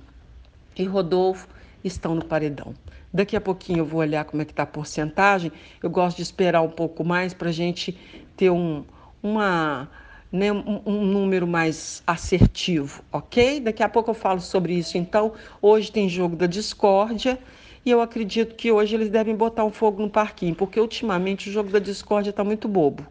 e 0.78 0.86
Rodolfo 0.86 1.50
estão 1.84 2.16
no 2.16 2.24
paredão. 2.24 2.74
Daqui 3.14 3.36
a 3.36 3.42
pouquinho 3.42 3.80
eu 3.80 3.86
vou 3.86 4.00
olhar 4.00 4.24
como 4.24 4.42
é 4.42 4.46
que 4.46 4.54
está 4.54 4.64
a 4.64 4.66
porcentagem. 4.66 5.52
Eu 5.82 5.90
gosto 5.90 6.16
de 6.16 6.24
esperar 6.24 6.62
um 6.62 6.70
pouco 6.70 7.04
mais 7.04 7.34
para 7.34 7.50
a 7.50 7.54
gente 7.54 7.92
ter 8.38 8.50
um, 8.50 8.86
uma, 9.22 9.90
né, 10.34 10.52
um, 10.52 10.82
um, 10.84 11.06
número 11.06 11.46
mais 11.46 12.02
assertivo, 12.08 13.04
ok? 13.12 13.60
Daqui 13.60 13.84
a 13.84 13.88
pouco 13.88 14.10
eu 14.10 14.16
falo 14.16 14.42
sobre 14.42 14.74
isso. 14.74 14.98
Então, 14.98 15.34
hoje 15.62 15.92
tem 15.92 16.10
jogo 16.10 16.36
da 16.36 16.48
discórdia 16.48 17.38
e 17.86 17.92
eu 17.92 18.02
acredito 18.02 18.56
que 18.56 18.72
hoje 18.72 18.96
eles 18.96 19.12
devem 19.12 19.36
botar 19.36 19.64
um 19.64 19.70
fogo 19.70 20.02
no 20.02 20.10
parquinho, 20.10 20.56
porque 20.56 20.80
ultimamente 20.80 21.50
o 21.50 21.54
jogo 21.54 21.70
da 21.70 21.78
discórdia 21.78 22.32
está 22.32 22.44
muito 22.44 22.68
bobo. 22.68 23.06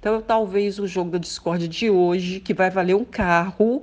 Então, 0.00 0.20
talvez 0.20 0.80
o 0.80 0.86
jogo 0.88 1.12
da 1.12 1.18
Discord 1.18 1.68
de 1.68 1.88
hoje, 1.88 2.40
que 2.40 2.52
vai 2.52 2.70
valer 2.70 2.96
um 2.96 3.04
carro, 3.04 3.82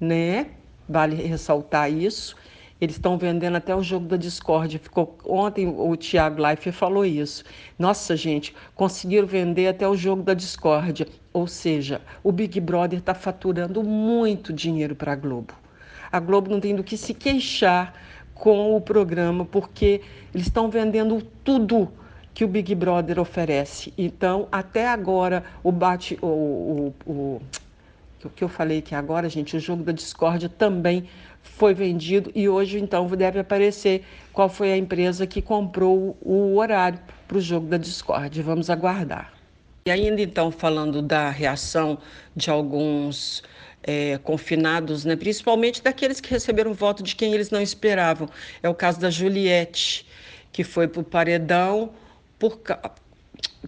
né? 0.00 0.48
Vale 0.88 1.14
ressaltar 1.14 1.92
isso. 1.92 2.34
Eles 2.80 2.96
estão 2.96 3.18
vendendo 3.18 3.56
até 3.56 3.74
o 3.76 3.82
jogo 3.82 4.06
da 4.06 4.16
Discord. 4.16 4.78
Ficou 4.78 5.18
ontem 5.26 5.68
o 5.68 5.96
Thiago 5.96 6.40
Leifert 6.40 6.74
falou 6.74 7.04
isso. 7.04 7.44
Nossa, 7.78 8.16
gente, 8.16 8.54
conseguiram 8.74 9.26
vender 9.26 9.68
até 9.68 9.86
o 9.86 9.94
jogo 9.94 10.22
da 10.22 10.32
Discord. 10.32 11.06
Ou 11.32 11.46
seja, 11.46 12.00
o 12.22 12.32
Big 12.32 12.58
Brother 12.60 12.98
está 12.98 13.14
faturando 13.14 13.82
muito 13.82 14.52
dinheiro 14.52 14.94
para 14.94 15.12
a 15.12 15.16
Globo. 15.16 15.52
A 16.10 16.18
Globo 16.18 16.50
não 16.50 16.58
tem 16.58 16.74
do 16.74 16.82
que 16.82 16.96
se 16.96 17.12
queixar 17.14 17.94
com 18.34 18.74
o 18.74 18.80
programa, 18.80 19.44
porque 19.44 20.00
eles 20.34 20.46
estão 20.46 20.70
vendendo 20.70 21.22
tudo 21.44 21.92
que 22.32 22.44
o 22.44 22.48
Big 22.48 22.74
Brother 22.74 23.20
oferece. 23.20 23.92
Então, 23.98 24.48
até 24.50 24.88
agora, 24.88 25.44
o 25.62 25.70
bate. 25.70 26.18
O, 26.22 26.26
o, 26.26 26.94
o, 27.06 27.42
o 28.26 28.30
que 28.30 28.44
eu 28.44 28.48
falei 28.48 28.82
que 28.82 28.94
agora, 28.94 29.28
gente, 29.28 29.56
o 29.56 29.60
jogo 29.60 29.82
da 29.82 29.92
discórdia 29.92 30.48
também 30.48 31.08
foi 31.42 31.74
vendido 31.74 32.30
e 32.34 32.48
hoje, 32.48 32.78
então, 32.78 33.06
deve 33.08 33.38
aparecer 33.38 34.04
qual 34.32 34.48
foi 34.48 34.72
a 34.72 34.76
empresa 34.76 35.26
que 35.26 35.40
comprou 35.40 36.16
o 36.20 36.56
horário 36.56 36.98
para 37.26 37.36
o 37.36 37.40
jogo 37.40 37.66
da 37.66 37.76
discórdia. 37.76 38.42
Vamos 38.42 38.68
aguardar. 38.68 39.32
E 39.86 39.90
ainda, 39.90 40.20
então, 40.20 40.50
falando 40.50 41.00
da 41.00 41.30
reação 41.30 41.98
de 42.36 42.50
alguns 42.50 43.42
é, 43.82 44.18
confinados, 44.18 45.04
né? 45.04 45.16
principalmente 45.16 45.82
daqueles 45.82 46.20
que 46.20 46.30
receberam 46.30 46.74
voto 46.74 47.02
de 47.02 47.16
quem 47.16 47.32
eles 47.32 47.50
não 47.50 47.60
esperavam. 47.60 48.28
É 48.62 48.68
o 48.68 48.74
caso 48.74 49.00
da 49.00 49.10
Juliette, 49.10 50.06
que 50.52 50.62
foi 50.62 50.86
para 50.86 51.00
o 51.00 51.04
paredão, 51.04 51.92
por, 52.38 52.60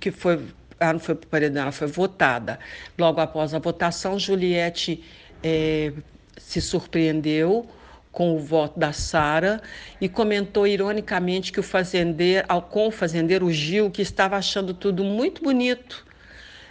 que 0.01 0.11
foi, 0.11 0.41
ah, 0.83 0.93
não 0.93 1.01
foi 1.01 1.15
para 1.15 1.27
o 1.27 1.29
paredão, 1.29 1.63
ela 1.63 1.73
foi 1.73 1.87
votada. 1.87 2.59
Logo 2.99 3.21
após 3.21 3.55
a 3.55 3.59
votação, 3.59 4.19
Juliette 4.19 5.03
é, 5.43 5.93
se 6.37 6.61
surpreendeu 6.61 7.69
com 8.11 8.37
o 8.37 8.39
voto 8.39 8.79
da 8.79 8.93
Sara 8.93 9.61
e 10.01 10.09
comentou 10.09 10.67
ironicamente 10.67 11.51
que 11.51 11.59
o 11.59 11.63
fazendeiro, 11.63 12.47
com 12.71 12.89
o 12.89 12.91
fazendeiro 12.91 13.51
Gil, 13.51 13.91
que 13.91 14.03
estava 14.03 14.37
achando 14.37 14.75
tudo 14.75 15.03
muito 15.03 15.43
bonito. 15.43 16.05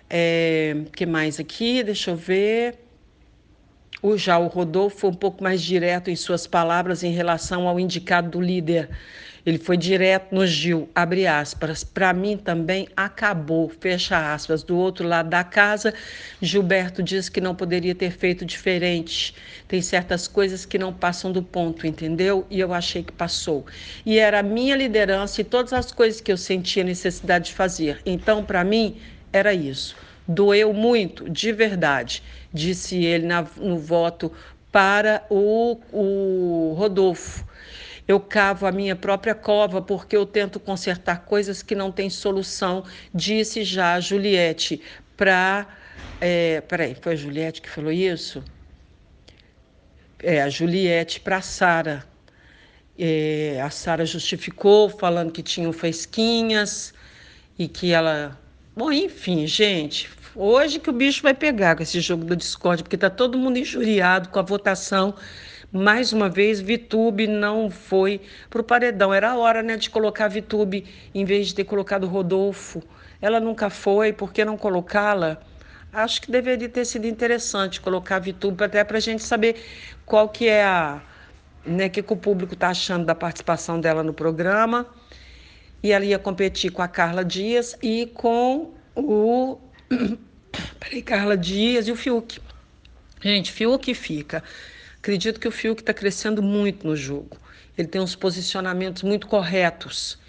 É, 0.09 0.83
que 0.95 1.05
mais 1.05 1.39
aqui? 1.39 1.81
Deixa 1.81 2.11
eu 2.11 2.15
ver. 2.15 2.77
O, 4.03 4.17
já 4.17 4.37
o 4.37 4.47
Rodolfo 4.47 4.97
foi 4.97 5.09
um 5.09 5.15
pouco 5.15 5.43
mais 5.43 5.61
direto 5.61 6.09
em 6.09 6.15
suas 6.15 6.45
palavras 6.45 7.03
em 7.03 7.11
relação 7.11 7.67
ao 7.67 7.79
indicado 7.79 8.29
do 8.29 8.41
líder. 8.41 8.89
Ele 9.45 9.57
foi 9.57 9.75
direto 9.75 10.33
no 10.33 10.45
Gil, 10.45 10.89
abre 10.93 11.25
aspas. 11.25 11.83
Para 11.83 12.13
mim 12.13 12.37
também 12.37 12.87
acabou, 12.95 13.69
fecha 13.69 14.33
aspas. 14.33 14.61
Do 14.61 14.77
outro 14.77 15.07
lado 15.07 15.29
da 15.29 15.43
casa, 15.43 15.93
Gilberto 16.41 17.01
diz 17.01 17.27
que 17.27 17.41
não 17.41 17.55
poderia 17.55 17.95
ter 17.95 18.11
feito 18.11 18.45
diferente. 18.45 19.33
Tem 19.67 19.81
certas 19.81 20.27
coisas 20.27 20.65
que 20.65 20.77
não 20.77 20.93
passam 20.93 21.31
do 21.31 21.41
ponto, 21.41 21.87
entendeu? 21.87 22.45
E 22.49 22.59
eu 22.59 22.73
achei 22.73 23.03
que 23.03 23.11
passou. 23.11 23.65
E 24.05 24.19
era 24.19 24.39
a 24.39 24.43
minha 24.43 24.75
liderança 24.75 25.41
e 25.41 25.43
todas 25.43 25.73
as 25.73 25.91
coisas 25.91 26.21
que 26.21 26.31
eu 26.31 26.37
sentia 26.37 26.83
necessidade 26.83 27.45
de 27.45 27.53
fazer. 27.53 27.99
Então, 28.05 28.43
para 28.43 28.63
mim, 28.63 28.97
era 29.33 29.53
isso. 29.53 29.95
Doeu 30.27 30.71
muito, 30.71 31.29
de 31.29 31.51
verdade, 31.51 32.21
disse 32.53 33.03
ele 33.03 33.25
na, 33.25 33.45
no 33.57 33.77
voto 33.77 34.31
para 34.71 35.25
o, 35.29 35.77
o 35.91 36.73
Rodolfo. 36.77 37.45
Eu 38.07 38.19
cavo 38.19 38.65
a 38.65 38.71
minha 38.71 38.95
própria 38.95 39.35
cova 39.35 39.81
porque 39.81 40.15
eu 40.15 40.25
tento 40.25 40.59
consertar 40.59 41.25
coisas 41.25 41.61
que 41.61 41.75
não 41.75 41.91
têm 41.91 42.09
solução, 42.09 42.83
disse 43.13 43.63
já 43.63 43.93
a 43.93 43.99
Juliette 43.99 44.81
para. 45.15 45.67
É, 46.19 46.61
peraí, 46.61 46.95
foi 46.99 47.13
a 47.13 47.15
Juliette 47.15 47.61
que 47.61 47.69
falou 47.69 47.91
isso? 47.91 48.43
É, 50.19 50.41
a 50.41 50.49
Juliette 50.49 51.19
para 51.19 51.41
Sara. 51.41 52.05
É, 52.97 53.59
a 53.61 53.69
Sara 53.69 54.05
justificou, 54.05 54.89
falando 54.89 55.31
que 55.31 55.41
tinham 55.41 55.73
fesquinhas 55.73 56.93
e 57.57 57.67
que 57.67 57.91
ela. 57.91 58.39
Bom, 58.75 58.91
enfim, 58.91 59.47
gente, 59.47 60.09
Hoje 60.33 60.79
que 60.79 60.89
o 60.89 60.93
bicho 60.93 61.21
vai 61.21 61.33
pegar 61.33 61.75
com 61.75 61.83
esse 61.83 61.99
jogo 61.99 62.23
da 62.23 62.35
Discord, 62.35 62.83
porque 62.83 62.95
está 62.95 63.09
todo 63.09 63.37
mundo 63.37 63.57
injuriado 63.57 64.29
com 64.29 64.39
a 64.39 64.41
votação. 64.41 65.13
Mais 65.71 66.11
uma 66.11 66.29
vez, 66.29 66.59
Vitube 66.59 67.27
não 67.27 67.71
foi 67.71 68.19
para 68.49 68.59
o 68.59 68.63
paredão. 68.63 69.13
Era 69.13 69.31
a 69.31 69.37
hora 69.37 69.63
né, 69.63 69.77
de 69.77 69.89
colocar 69.89 70.27
Vitube 70.27 70.85
em 71.15 71.23
vez 71.23 71.47
de 71.47 71.55
ter 71.55 71.63
colocado 71.63 72.07
Rodolfo. 72.07 72.83
Ela 73.21 73.39
nunca 73.39 73.69
foi, 73.69 74.11
por 74.11 74.33
que 74.33 74.43
não 74.43 74.57
colocá-la? 74.57 75.37
Acho 75.93 76.21
que 76.21 76.31
deveria 76.31 76.67
ter 76.67 76.83
sido 76.83 77.07
interessante 77.07 77.79
colocar 77.79 78.19
Vitube 78.19 78.63
até 78.63 78.83
para 78.83 78.97
a 78.97 79.01
gente 79.01 79.23
saber 79.23 79.63
qual 80.05 80.27
que 80.27 80.47
é 80.47 80.63
a. 80.63 81.01
Né, 81.65 81.87
que, 81.87 82.01
que 82.01 82.13
o 82.13 82.17
público 82.17 82.53
está 82.53 82.69
achando 82.69 83.05
da 83.05 83.15
participação 83.15 83.79
dela 83.79 84.03
no 84.03 84.13
programa. 84.13 84.85
E 85.81 85.91
ela 85.91 86.03
ia 86.03 86.19
competir 86.19 86.71
com 86.71 86.81
a 86.81 86.87
Carla 86.87 87.23
Dias 87.23 87.77
e 87.81 88.07
com 88.13 88.73
o 88.95 89.57
Peraí, 90.79 91.01
Carla 91.01 91.37
Dias 91.37 91.87
e 91.87 91.91
o 91.91 91.95
Fiuk. 91.95 92.41
Gente, 93.21 93.51
Fiuk 93.51 93.93
fica. 93.93 94.43
Acredito 95.01 95.39
que 95.39 95.47
o 95.47 95.51
Fiuk 95.51 95.81
está 95.81 95.95
crescendo 95.95 96.43
muito 96.43 96.85
no 96.85 96.95
jogo. 96.95 97.35
Ele 97.75 97.87
tem 97.87 97.99
uns 97.99 98.15
posicionamentos 98.15 99.01
muito 99.01 99.25
corretos. 99.25 100.19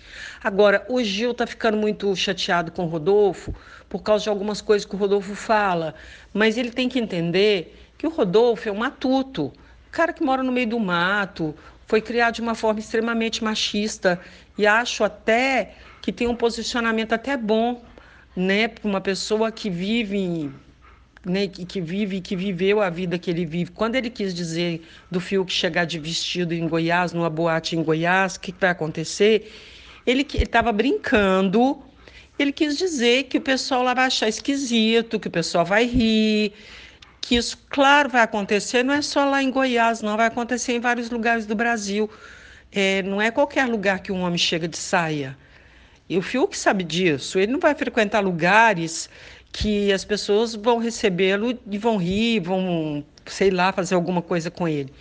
Agora, 0.42 0.82
o 0.88 1.02
Gil 1.04 1.32
está 1.32 1.46
ficando 1.46 1.76
muito 1.76 2.16
chateado 2.16 2.72
com 2.72 2.84
o 2.84 2.88
Rodolfo 2.88 3.54
por 3.86 4.02
causa 4.02 4.24
de 4.24 4.30
algumas 4.30 4.62
coisas 4.62 4.86
que 4.86 4.94
o 4.94 4.98
Rodolfo 4.98 5.34
fala. 5.34 5.94
Mas 6.32 6.56
ele 6.56 6.70
tem 6.70 6.88
que 6.88 6.98
entender 6.98 7.78
que 7.98 8.06
o 8.06 8.10
Rodolfo 8.10 8.66
é 8.66 8.72
um 8.72 8.76
matuto. 8.76 9.52
Cara 9.90 10.10
que 10.10 10.24
mora 10.24 10.42
no 10.42 10.50
meio 10.50 10.68
do 10.68 10.80
mato, 10.80 11.54
foi 11.86 12.00
criado 12.00 12.36
de 12.36 12.40
uma 12.40 12.54
forma 12.54 12.80
extremamente 12.80 13.44
machista. 13.44 14.18
E 14.56 14.66
acho 14.66 15.04
até 15.04 15.74
que 16.00 16.10
tem 16.10 16.26
um 16.26 16.34
posicionamento 16.34 17.12
até 17.12 17.36
bom 17.36 17.84
né, 18.34 18.68
para 18.68 18.88
uma 18.88 19.02
pessoa 19.02 19.52
que 19.52 19.68
vive, 19.68 20.50
né, 21.24 21.46
que, 21.46 21.80
vive, 21.80 22.20
que 22.20 22.34
viveu 22.34 22.80
a 22.80 22.90
vida 22.90 23.18
que 23.18 23.30
ele 23.30 23.46
vive. 23.46 23.70
Quando 23.70 23.94
ele 23.94 24.10
quis 24.10 24.34
dizer 24.34 24.82
do 25.10 25.20
Fiuk 25.20 25.52
chegar 25.52 25.84
de 25.84 25.98
vestido 25.98 26.52
em 26.52 26.66
Goiás, 26.66 27.12
numa 27.12 27.30
boate 27.30 27.76
em 27.76 27.82
Goiás, 27.82 28.36
o 28.36 28.40
que, 28.40 28.52
que 28.52 28.60
vai 28.60 28.70
acontecer? 28.70 29.50
Ele 30.04 30.26
estava 30.34 30.72
brincando, 30.72 31.80
ele 32.38 32.52
quis 32.52 32.76
dizer 32.76 33.24
que 33.24 33.38
o 33.38 33.40
pessoal 33.40 33.82
lá 33.82 33.94
vai 33.94 34.06
achar 34.06 34.28
esquisito, 34.28 35.20
que 35.20 35.28
o 35.28 35.30
pessoal 35.30 35.64
vai 35.64 35.86
rir, 35.86 36.52
que 37.20 37.36
isso, 37.36 37.56
claro, 37.70 38.08
vai 38.08 38.22
acontecer, 38.22 38.82
não 38.82 38.94
é 38.94 39.00
só 39.00 39.24
lá 39.24 39.40
em 39.42 39.50
Goiás, 39.50 40.02
não, 40.02 40.16
vai 40.16 40.26
acontecer 40.26 40.72
em 40.72 40.80
vários 40.80 41.08
lugares 41.08 41.46
do 41.46 41.54
Brasil. 41.54 42.10
É, 42.72 43.02
não 43.02 43.20
é 43.20 43.30
qualquer 43.30 43.66
lugar 43.66 44.00
que 44.00 44.10
um 44.10 44.22
homem 44.22 44.38
chega 44.38 44.66
de 44.66 44.78
saia. 44.78 45.36
E 46.08 46.18
o 46.18 46.22
Fiuk 46.22 46.56
sabe 46.56 46.82
disso. 46.82 47.38
Ele 47.38 47.52
não 47.52 47.60
vai 47.60 47.74
frequentar 47.74 48.20
lugares 48.20 49.08
que 49.52 49.92
as 49.92 50.04
pessoas 50.04 50.54
vão 50.54 50.78
recebê-lo 50.78 51.58
e 51.70 51.76
vão 51.76 51.98
rir, 51.98 52.40
vão, 52.40 53.04
sei 53.26 53.50
lá, 53.50 53.70
fazer 53.70 53.94
alguma 53.94 54.22
coisa 54.22 54.50
com 54.50 54.66
ele. 54.66 54.92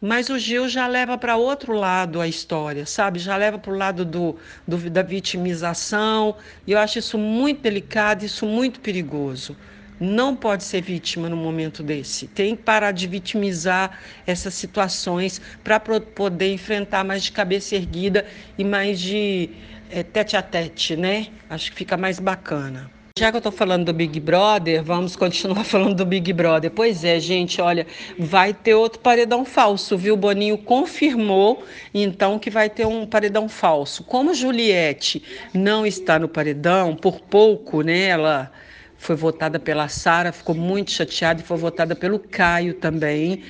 Mas 0.00 0.28
o 0.28 0.38
Gil 0.38 0.68
já 0.68 0.86
leva 0.86 1.16
para 1.16 1.36
outro 1.36 1.72
lado 1.72 2.20
a 2.20 2.28
história, 2.28 2.84
sabe? 2.84 3.18
Já 3.18 3.38
leva 3.38 3.58
para 3.58 3.72
o 3.72 3.76
lado 3.76 4.04
do, 4.04 4.36
do, 4.68 4.90
da 4.90 5.02
vitimização. 5.02 6.36
E 6.66 6.72
eu 6.72 6.78
acho 6.78 6.98
isso 6.98 7.16
muito 7.16 7.62
delicado, 7.62 8.22
isso 8.22 8.44
muito 8.44 8.80
perigoso. 8.80 9.56
Não 9.98 10.36
pode 10.36 10.64
ser 10.64 10.82
vítima 10.82 11.30
no 11.30 11.36
momento 11.36 11.82
desse. 11.82 12.26
Tem 12.26 12.54
que 12.54 12.62
parar 12.62 12.92
de 12.92 13.06
vitimizar 13.06 13.98
essas 14.26 14.52
situações 14.52 15.40
para 15.62 15.80
poder 15.80 16.52
enfrentar 16.52 17.02
mais 17.02 17.22
de 17.22 17.32
cabeça 17.32 17.74
erguida 17.74 18.26
e 18.58 18.64
mais 18.64 19.00
de 19.00 19.48
é, 19.90 20.02
tete 20.02 20.36
a 20.36 20.42
tete, 20.42 20.96
né? 20.96 21.28
Acho 21.48 21.70
que 21.70 21.78
fica 21.78 21.96
mais 21.96 22.18
bacana. 22.18 22.93
Já 23.16 23.30
que 23.30 23.36
eu 23.36 23.38
estou 23.38 23.52
falando 23.52 23.84
do 23.84 23.92
Big 23.92 24.18
Brother, 24.18 24.82
vamos 24.82 25.14
continuar 25.14 25.62
falando 25.62 25.94
do 25.94 26.04
Big 26.04 26.32
Brother. 26.32 26.68
Pois 26.72 27.04
é, 27.04 27.20
gente, 27.20 27.60
olha, 27.60 27.86
vai 28.18 28.52
ter 28.52 28.74
outro 28.74 28.98
paredão 28.98 29.44
falso, 29.44 29.96
viu? 29.96 30.16
Boninho 30.16 30.58
confirmou, 30.58 31.64
então, 31.94 32.40
que 32.40 32.50
vai 32.50 32.68
ter 32.68 32.84
um 32.84 33.06
paredão 33.06 33.48
falso. 33.48 34.02
Como 34.02 34.34
Juliette 34.34 35.22
não 35.54 35.86
está 35.86 36.18
no 36.18 36.28
paredão, 36.28 36.96
por 36.96 37.20
pouco, 37.20 37.82
né? 37.82 38.06
Ela 38.06 38.50
foi 38.98 39.14
votada 39.14 39.60
pela 39.60 39.86
Sara, 39.86 40.32
ficou 40.32 40.56
muito 40.56 40.90
chateada 40.90 41.40
e 41.40 41.44
foi 41.44 41.56
votada 41.56 41.94
pelo 41.94 42.18
Caio 42.18 42.74
também. 42.74 43.44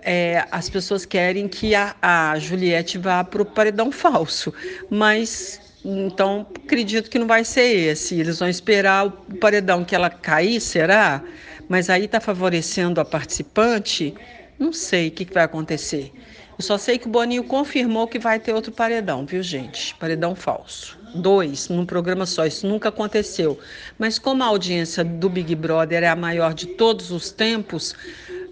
É, 0.00 0.46
as 0.48 0.70
pessoas 0.70 1.04
querem 1.04 1.48
que 1.48 1.74
a, 1.74 1.96
a 2.00 2.38
Juliette 2.38 2.98
vá 2.98 3.24
para 3.24 3.42
o 3.42 3.44
paredão 3.44 3.90
falso, 3.90 4.54
mas 4.88 5.67
então, 5.84 6.46
acredito 6.64 7.08
que 7.08 7.18
não 7.18 7.26
vai 7.26 7.44
ser 7.44 7.62
esse. 7.62 8.18
Eles 8.18 8.38
vão 8.38 8.48
esperar 8.48 9.06
o 9.06 9.10
paredão 9.10 9.84
que 9.84 9.94
ela 9.94 10.10
cair, 10.10 10.60
será? 10.60 11.22
Mas 11.68 11.88
aí 11.88 12.06
está 12.06 12.20
favorecendo 12.20 13.00
a 13.00 13.04
participante? 13.04 14.14
Não 14.58 14.72
sei 14.72 15.08
o 15.08 15.10
que, 15.10 15.24
que 15.24 15.34
vai 15.34 15.44
acontecer. 15.44 16.12
Eu 16.58 16.64
só 16.64 16.76
sei 16.76 16.98
que 16.98 17.06
o 17.06 17.10
Boninho 17.10 17.44
confirmou 17.44 18.08
que 18.08 18.18
vai 18.18 18.40
ter 18.40 18.52
outro 18.52 18.72
paredão, 18.72 19.24
viu, 19.24 19.42
gente? 19.42 19.94
Paredão 19.94 20.34
falso. 20.34 20.98
Dois, 21.14 21.68
num 21.68 21.86
programa 21.86 22.26
só. 22.26 22.44
Isso 22.44 22.66
nunca 22.66 22.88
aconteceu. 22.88 23.60
Mas 23.96 24.18
como 24.18 24.42
a 24.42 24.46
audiência 24.46 25.04
do 25.04 25.28
Big 25.28 25.54
Brother 25.54 26.02
é 26.02 26.08
a 26.08 26.16
maior 26.16 26.52
de 26.52 26.66
todos 26.66 27.12
os 27.12 27.30
tempos, 27.30 27.94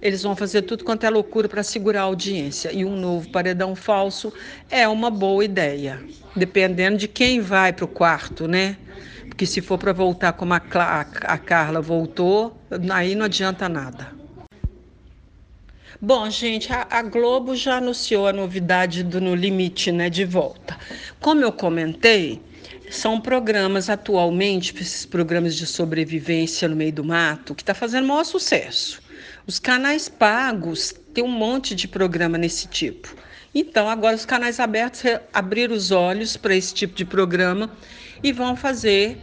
eles 0.00 0.22
vão 0.22 0.36
fazer 0.36 0.62
tudo 0.62 0.84
quanto 0.84 1.04
é 1.04 1.10
loucura 1.10 1.48
para 1.48 1.62
segurar 1.62 2.02
a 2.02 2.04
audiência. 2.04 2.72
E 2.72 2.84
um 2.84 2.96
novo 2.96 3.28
paredão 3.30 3.74
falso 3.74 4.32
é 4.70 4.86
uma 4.86 5.10
boa 5.10 5.44
ideia, 5.44 6.02
dependendo 6.34 6.98
de 6.98 7.08
quem 7.08 7.40
vai 7.40 7.72
para 7.72 7.84
o 7.84 7.88
quarto, 7.88 8.46
né? 8.46 8.76
Porque 9.28 9.46
se 9.46 9.60
for 9.60 9.78
para 9.78 9.92
voltar 9.92 10.32
como 10.32 10.54
a, 10.54 10.56
a 10.56 11.38
Carla 11.38 11.80
voltou, 11.80 12.56
aí 12.90 13.14
não 13.14 13.26
adianta 13.26 13.68
nada. 13.68 14.14
Bom, 16.00 16.28
gente, 16.28 16.70
a, 16.72 16.86
a, 16.90 17.02
Globo 17.02 17.56
já 17.56 17.78
anunciou 17.78 18.26
a 18.28 18.32
novidade 18.32 19.02
do 19.02 19.18
No 19.18 19.34
Limite, 19.34 19.90
né, 19.90 20.10
de 20.10 20.26
volta. 20.26 20.76
Como 21.20 21.40
eu 21.40 21.50
comentei, 21.50 22.42
são 22.90 23.18
programas 23.18 23.88
atualmente, 23.88 24.74
esses 24.78 25.06
programas 25.06 25.56
de 25.56 25.66
sobrevivência 25.66 26.68
no 26.68 26.76
meio 26.76 26.92
do 26.92 27.02
mato, 27.02 27.54
que 27.54 27.62
está 27.62 27.72
fazendo 27.72 28.06
maior 28.06 28.24
sucesso. 28.24 29.00
Os 29.48 29.60
canais 29.60 30.08
pagos 30.08 30.92
têm 31.14 31.22
um 31.22 31.28
monte 31.28 31.72
de 31.72 31.86
programa 31.86 32.36
nesse 32.36 32.66
tipo. 32.66 33.14
Então, 33.54 33.88
agora 33.88 34.16
os 34.16 34.24
canais 34.24 34.58
abertos 34.58 35.04
abriram 35.32 35.72
os 35.72 35.92
olhos 35.92 36.36
para 36.36 36.56
esse 36.56 36.74
tipo 36.74 36.96
de 36.96 37.04
programa 37.04 37.70
e 38.24 38.32
vão 38.32 38.56
fazer 38.56 39.18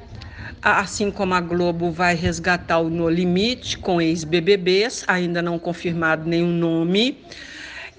assim 0.62 1.12
como 1.12 1.34
a 1.34 1.42
Globo 1.42 1.92
vai 1.92 2.16
resgatar 2.16 2.80
o 2.80 2.90
No 2.90 3.10
Limite 3.10 3.78
com 3.78 4.02
ex-BBBs, 4.02 5.04
ainda 5.10 5.42
não 5.42 5.60
confirmado 5.60 6.30
nenhum 6.30 6.54
nome. 6.54 7.22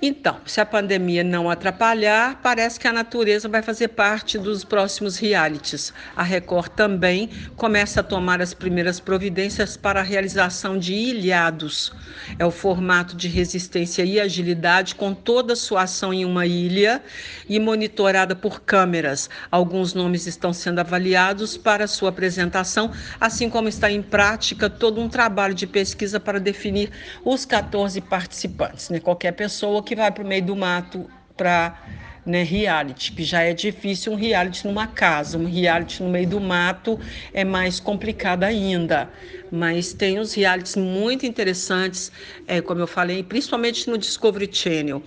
Então, 0.07 0.37
se 0.45 0.61
a 0.61 0.67
pandemia 0.67 1.25
não 1.25 1.49
atrapalhar, 1.49 2.38
parece 2.43 2.79
que 2.79 2.87
a 2.87 2.93
natureza 2.93 3.49
vai 3.49 3.62
fazer 3.62 3.88
parte 3.88 4.37
dos 4.37 4.62
próximos 4.62 5.17
realities. 5.17 5.95
A 6.14 6.23
Record 6.23 6.73
também 6.73 7.31
começa 7.57 8.01
a 8.01 8.03
tomar 8.03 8.43
as 8.43 8.53
primeiras 8.53 9.01
providências 9.01 9.79
para 9.79 10.01
a 10.01 10.03
realização 10.03 10.79
de 10.79 10.93
ilhados. 10.93 11.90
É 12.38 12.45
o 12.45 12.51
formato 12.51 13.17
de 13.17 13.29
resistência 13.29 14.03
e 14.05 14.21
agilidade 14.21 14.95
com 14.95 15.14
toda 15.14 15.55
a 15.55 15.57
sua 15.57 15.85
ação 15.85 16.12
em 16.12 16.27
uma 16.27 16.45
ilha 16.45 17.03
e 17.49 17.59
monitorada 17.59 18.37
por 18.37 18.61
câmeras. 18.61 19.31
Alguns 19.51 19.95
nomes 19.95 20.27
estão 20.27 20.53
sendo 20.53 20.81
avaliados 20.81 21.57
para 21.57 21.87
sua 21.87 22.11
apresentação, 22.11 22.93
assim 23.19 23.49
como 23.49 23.69
está 23.69 23.90
em 23.90 24.03
prática 24.03 24.69
todo 24.69 25.01
um 25.01 25.09
trabalho 25.09 25.55
de 25.55 25.67
pesquisa 25.67 26.21
para 26.21 26.38
definir 26.38 26.90
os 27.25 27.47
14 27.47 28.03
participantes. 28.03 28.90
Né? 28.90 29.01
Qualquer 29.01 29.33
pessoa 29.33 29.83
que 29.83 29.93
vai 29.94 30.11
para 30.11 30.24
o 30.24 30.26
meio 30.26 30.44
do 30.44 30.57
mato 30.57 31.09
para 31.37 31.78
né, 32.26 32.42
reality, 32.42 33.12
que 33.12 33.22
já 33.22 33.42
é 33.42 33.52
difícil 33.52 34.12
um 34.12 34.16
reality 34.16 34.66
numa 34.66 34.87
casa, 34.87 35.37
um 35.37 35.44
reality 35.44 36.02
no 36.02 36.09
meio 36.09 36.26
do 36.26 36.40
mato 36.40 36.98
é 37.33 37.44
mais 37.44 37.78
complicado 37.78 38.44
ainda. 38.44 39.11
Mas 39.50 39.92
tem 39.92 40.18
uns 40.18 40.35
realities 40.35 40.74
muito 40.74 41.26
interessantes, 41.26 42.11
é, 42.46 42.61
como 42.61 42.80
eu 42.80 42.87
falei, 42.87 43.22
principalmente 43.22 43.88
no 43.88 43.96
Discovery 43.98 44.48
Channel. 44.50 45.02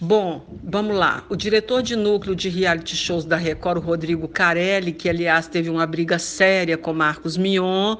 Bom, 0.00 0.46
vamos 0.62 0.94
lá. 0.94 1.24
O 1.28 1.34
diretor 1.34 1.82
de 1.82 1.96
núcleo 1.96 2.36
de 2.36 2.48
reality 2.48 2.94
shows 2.94 3.24
da 3.24 3.36
Record, 3.36 3.82
Rodrigo 3.82 4.28
Carelli, 4.28 4.92
que 4.92 5.08
aliás 5.08 5.48
teve 5.48 5.68
uma 5.70 5.86
briga 5.86 6.18
séria 6.18 6.76
com 6.76 6.92
Marcos 6.92 7.36
Mion, 7.36 7.96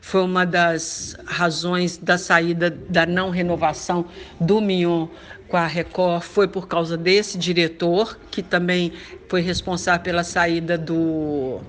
foi 0.00 0.22
uma 0.22 0.46
das 0.46 1.16
razões 1.26 1.98
da 1.98 2.16
saída 2.16 2.70
da 2.70 3.04
não 3.04 3.30
renovação 3.30 4.06
do 4.40 4.60
Mion 4.60 5.08
com 5.50 5.56
a 5.56 5.66
Record 5.66 6.22
foi 6.22 6.46
por 6.46 6.68
causa 6.68 6.96
desse 6.96 7.36
diretor, 7.36 8.18
que 8.30 8.42
também 8.42 8.92
foi 9.28 9.42
responsável 9.42 10.00
pela 10.00 10.22
saída 10.22 10.78
do, 10.78 11.60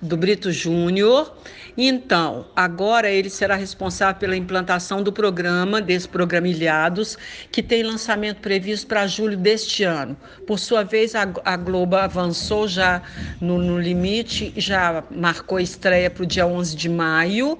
do 0.00 0.16
Brito 0.16 0.52
Júnior. 0.52 1.34
Então, 1.78 2.46
agora 2.54 3.08
ele 3.08 3.30
será 3.30 3.54
responsável 3.54 4.20
pela 4.20 4.36
implantação 4.36 5.02
do 5.02 5.10
programa, 5.10 5.80
desse 5.80 6.06
programa 6.06 6.48
Ilhados, 6.48 7.16
que 7.50 7.62
tem 7.62 7.82
lançamento 7.82 8.40
previsto 8.40 8.86
para 8.86 9.06
julho 9.06 9.36
deste 9.36 9.84
ano. 9.84 10.14
Por 10.46 10.58
sua 10.58 10.82
vez, 10.82 11.14
a, 11.14 11.26
a 11.44 11.56
Globo 11.56 11.96
avançou 11.96 12.68
já 12.68 13.00
no, 13.40 13.56
no 13.56 13.80
limite, 13.80 14.52
já 14.56 15.02
marcou 15.10 15.56
a 15.56 15.62
estreia 15.62 16.10
para 16.10 16.24
o 16.24 16.26
dia 16.26 16.46
11 16.46 16.76
de 16.76 16.88
maio 16.90 17.58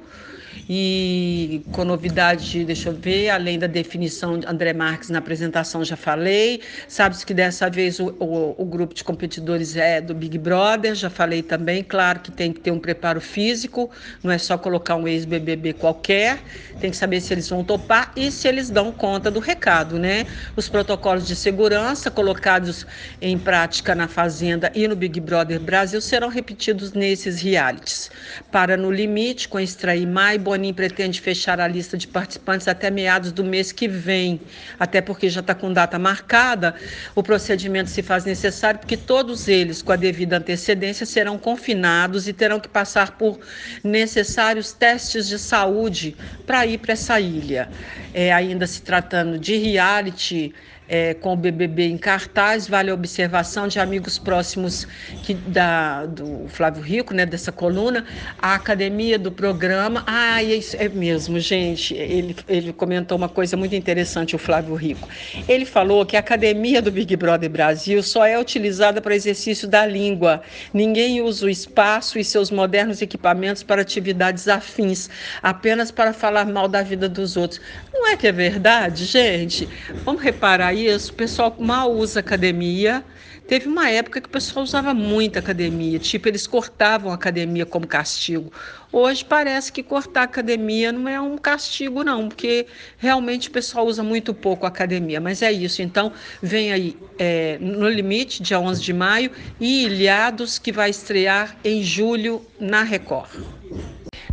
e 0.72 1.64
com 1.72 1.84
novidade, 1.84 2.64
deixa 2.64 2.90
eu 2.90 2.92
ver, 2.92 3.30
além 3.30 3.58
da 3.58 3.66
definição 3.66 4.38
de 4.38 4.46
André 4.46 4.72
Marques 4.72 5.10
na 5.10 5.18
apresentação, 5.18 5.84
já 5.84 5.96
falei. 5.96 6.60
Sabe-se 6.86 7.26
que 7.26 7.34
dessa 7.34 7.68
vez 7.68 7.98
o, 7.98 8.14
o, 8.20 8.54
o, 8.56 8.64
grupo 8.64 8.94
de 8.94 9.02
competidores 9.02 9.74
é 9.74 10.00
do 10.00 10.14
Big 10.14 10.38
Brother, 10.38 10.94
já 10.94 11.10
falei 11.10 11.42
também. 11.42 11.82
Claro 11.82 12.20
que 12.20 12.30
tem 12.30 12.52
que 12.52 12.60
ter 12.60 12.70
um 12.70 12.78
preparo 12.78 13.20
físico, 13.20 13.90
não 14.22 14.30
é 14.30 14.38
só 14.38 14.56
colocar 14.56 14.94
um 14.94 15.08
ex-BBB 15.08 15.72
qualquer, 15.72 16.38
tem 16.80 16.92
que 16.92 16.96
saber 16.96 17.20
se 17.20 17.34
eles 17.34 17.48
vão 17.48 17.64
topar 17.64 18.12
e 18.14 18.30
se 18.30 18.46
eles 18.46 18.70
dão 18.70 18.92
conta 18.92 19.28
do 19.28 19.40
recado, 19.40 19.98
né? 19.98 20.24
Os 20.54 20.68
protocolos 20.68 21.26
de 21.26 21.34
segurança 21.34 22.12
colocados 22.12 22.86
em 23.20 23.36
prática 23.36 23.92
na 23.92 24.06
Fazenda 24.06 24.70
e 24.72 24.86
no 24.86 24.94
Big 24.94 25.18
Brother 25.18 25.58
Brasil 25.58 26.00
serão 26.00 26.28
repetidos 26.28 26.92
nesses 26.92 27.42
realities. 27.42 28.08
Para 28.52 28.76
No 28.76 28.92
Limite, 28.92 29.48
com 29.48 29.58
extrair 29.58 30.06
mais 30.06 30.40
Bonin 30.60 30.74
pretende 30.74 31.22
fechar 31.22 31.58
a 31.58 31.66
lista 31.66 31.96
de 31.96 32.06
participantes 32.06 32.68
até 32.68 32.90
meados 32.90 33.32
do 33.32 33.42
mês 33.42 33.72
que 33.72 33.88
vem, 33.88 34.38
até 34.78 35.00
porque 35.00 35.30
já 35.30 35.40
está 35.40 35.54
com 35.54 35.72
data 35.72 35.98
marcada. 35.98 36.74
O 37.14 37.22
procedimento 37.22 37.88
se 37.88 38.02
faz 38.02 38.26
necessário 38.26 38.78
porque 38.78 38.96
todos 38.96 39.48
eles, 39.48 39.80
com 39.80 39.90
a 39.90 39.96
devida 39.96 40.36
antecedência, 40.36 41.06
serão 41.06 41.38
confinados 41.38 42.28
e 42.28 42.34
terão 42.34 42.60
que 42.60 42.68
passar 42.68 43.12
por 43.16 43.40
necessários 43.82 44.72
testes 44.74 45.26
de 45.26 45.38
saúde 45.38 46.14
para 46.44 46.66
ir 46.66 46.76
para 46.76 46.92
essa 46.92 47.18
ilha. 47.18 47.70
É, 48.12 48.30
ainda 48.30 48.66
se 48.66 48.82
tratando 48.82 49.38
de 49.38 49.56
reality 49.56 50.52
é, 50.90 51.14
com 51.14 51.34
o 51.34 51.36
BBB 51.36 51.86
em 51.86 51.96
cartaz, 51.96 52.66
vale 52.66 52.90
a 52.90 52.94
observação 52.94 53.68
de 53.68 53.78
amigos 53.78 54.18
próximos 54.18 54.88
que, 55.22 55.34
da, 55.34 56.04
do 56.04 56.46
Flávio 56.48 56.82
Rico, 56.82 57.14
né, 57.14 57.24
dessa 57.24 57.52
coluna, 57.52 58.04
a 58.42 58.56
academia 58.56 59.16
do 59.16 59.30
programa. 59.30 60.02
Ah, 60.04 60.42
isso 60.42 60.76
é 60.76 60.88
mesmo, 60.88 61.38
gente. 61.38 61.94
Ele, 61.94 62.34
ele 62.48 62.72
comentou 62.72 63.16
uma 63.16 63.28
coisa 63.28 63.56
muito 63.56 63.76
interessante, 63.76 64.34
o 64.34 64.38
Flávio 64.38 64.74
Rico. 64.74 65.08
Ele 65.46 65.64
falou 65.64 66.04
que 66.04 66.16
a 66.16 66.20
academia 66.20 66.82
do 66.82 66.90
Big 66.90 67.14
Brother 67.14 67.48
Brasil 67.48 68.02
só 68.02 68.26
é 68.26 68.36
utilizada 68.36 69.00
para 69.00 69.14
exercício 69.14 69.68
da 69.68 69.86
língua. 69.86 70.42
Ninguém 70.74 71.22
usa 71.22 71.46
o 71.46 71.50
espaço 71.50 72.18
e 72.18 72.24
seus 72.24 72.50
modernos 72.50 73.00
equipamentos 73.00 73.62
para 73.62 73.80
atividades 73.80 74.48
afins, 74.48 75.08
apenas 75.40 75.92
para 75.92 76.12
falar 76.12 76.46
mal 76.46 76.66
da 76.66 76.82
vida 76.82 77.08
dos 77.08 77.36
outros. 77.36 77.60
Não 77.92 78.08
é 78.08 78.16
que 78.16 78.26
é 78.26 78.32
verdade, 78.32 79.04
gente? 79.04 79.68
Vamos 80.04 80.20
reparar 80.22 80.79
o 80.88 81.12
pessoal 81.12 81.54
mal 81.58 81.92
usa 81.92 82.20
academia. 82.20 83.04
Teve 83.46 83.66
uma 83.66 83.90
época 83.90 84.20
que 84.20 84.28
o 84.28 84.30
pessoal 84.30 84.62
usava 84.62 84.94
muito 84.94 85.36
academia, 85.36 85.98
tipo, 85.98 86.28
eles 86.28 86.46
cortavam 86.46 87.10
a 87.10 87.16
academia 87.16 87.66
como 87.66 87.84
castigo. 87.84 88.52
Hoje 88.92 89.24
parece 89.24 89.72
que 89.72 89.82
cortar 89.82 90.20
a 90.20 90.24
academia 90.24 90.92
não 90.92 91.08
é 91.08 91.20
um 91.20 91.36
castigo, 91.36 92.04
não, 92.04 92.28
porque 92.28 92.66
realmente 92.96 93.48
o 93.48 93.50
pessoal 93.50 93.86
usa 93.86 94.04
muito 94.04 94.32
pouco 94.32 94.66
a 94.66 94.68
academia. 94.68 95.20
Mas 95.20 95.42
é 95.42 95.50
isso, 95.50 95.82
então 95.82 96.12
vem 96.40 96.72
aí 96.72 96.96
é, 97.18 97.58
no 97.60 97.88
limite, 97.88 98.40
dia 98.40 98.60
11 98.60 98.80
de 98.80 98.92
maio, 98.92 99.32
e 99.58 99.84
Ilhados, 99.84 100.58
que 100.58 100.70
vai 100.70 100.90
estrear 100.90 101.56
em 101.64 101.82
julho 101.82 102.46
na 102.60 102.84
Record. 102.84 103.30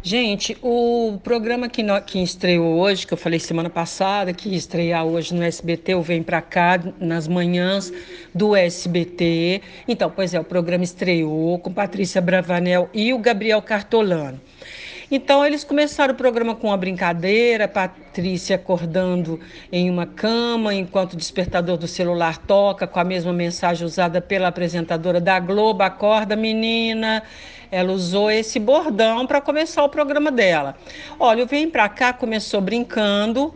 Gente, 0.03 0.55
o 0.61 1.19
programa 1.23 1.67
que, 1.67 1.81
no, 1.81 1.99
que 2.01 2.21
estreou 2.21 2.79
hoje, 2.79 3.05
que 3.05 3.13
eu 3.13 3.17
falei 3.17 3.39
semana 3.39 3.69
passada, 3.69 4.31
que 4.31 4.49
ia 4.49 4.57
estrear 4.57 5.05
hoje 5.05 5.33
no 5.33 5.43
SBT, 5.43 5.93
eu 5.93 6.01
venho 6.01 6.23
para 6.23 6.41
cá 6.41 6.79
nas 6.99 7.27
manhãs 7.27 7.91
do 8.33 8.55
SBT. 8.55 9.61
Então, 9.87 10.09
pois 10.09 10.33
é, 10.33 10.39
o 10.39 10.43
programa 10.43 10.83
estreou 10.83 11.59
com 11.59 11.73
Patrícia 11.73 12.21
Bravanel 12.21 12.89
e 12.93 13.13
o 13.13 13.19
Gabriel 13.19 13.61
Cartolano. 13.61 14.39
Então 15.09 15.45
eles 15.45 15.63
começaram 15.63 16.13
o 16.13 16.17
programa 16.17 16.53
com 16.53 16.67
uma 16.67 16.75
brincadeira, 16.75 17.65
Patrícia 17.65 18.57
acordando 18.57 19.39
em 19.71 19.89
uma 19.89 20.05
cama 20.05 20.73
enquanto 20.73 21.13
o 21.13 21.17
despertador 21.17 21.77
do 21.77 21.87
celular 21.87 22.37
toca 22.39 22.85
com 22.85 22.99
a 22.99 23.05
mesma 23.05 23.31
mensagem 23.31 23.85
usada 23.85 24.19
pela 24.19 24.49
apresentadora 24.49 25.21
da 25.21 25.39
Globo, 25.39 25.81
acorda 25.81 26.35
menina. 26.35 27.23
Ela 27.71 27.93
usou 27.93 28.29
esse 28.29 28.59
bordão 28.59 29.25
para 29.25 29.39
começar 29.39 29.83
o 29.83 29.89
programa 29.89 30.29
dela. 30.29 30.75
Olha, 31.17 31.41
eu 31.41 31.47
venho 31.47 31.71
para 31.71 31.87
cá, 31.87 32.11
começou 32.11 32.59
brincando, 32.59 33.53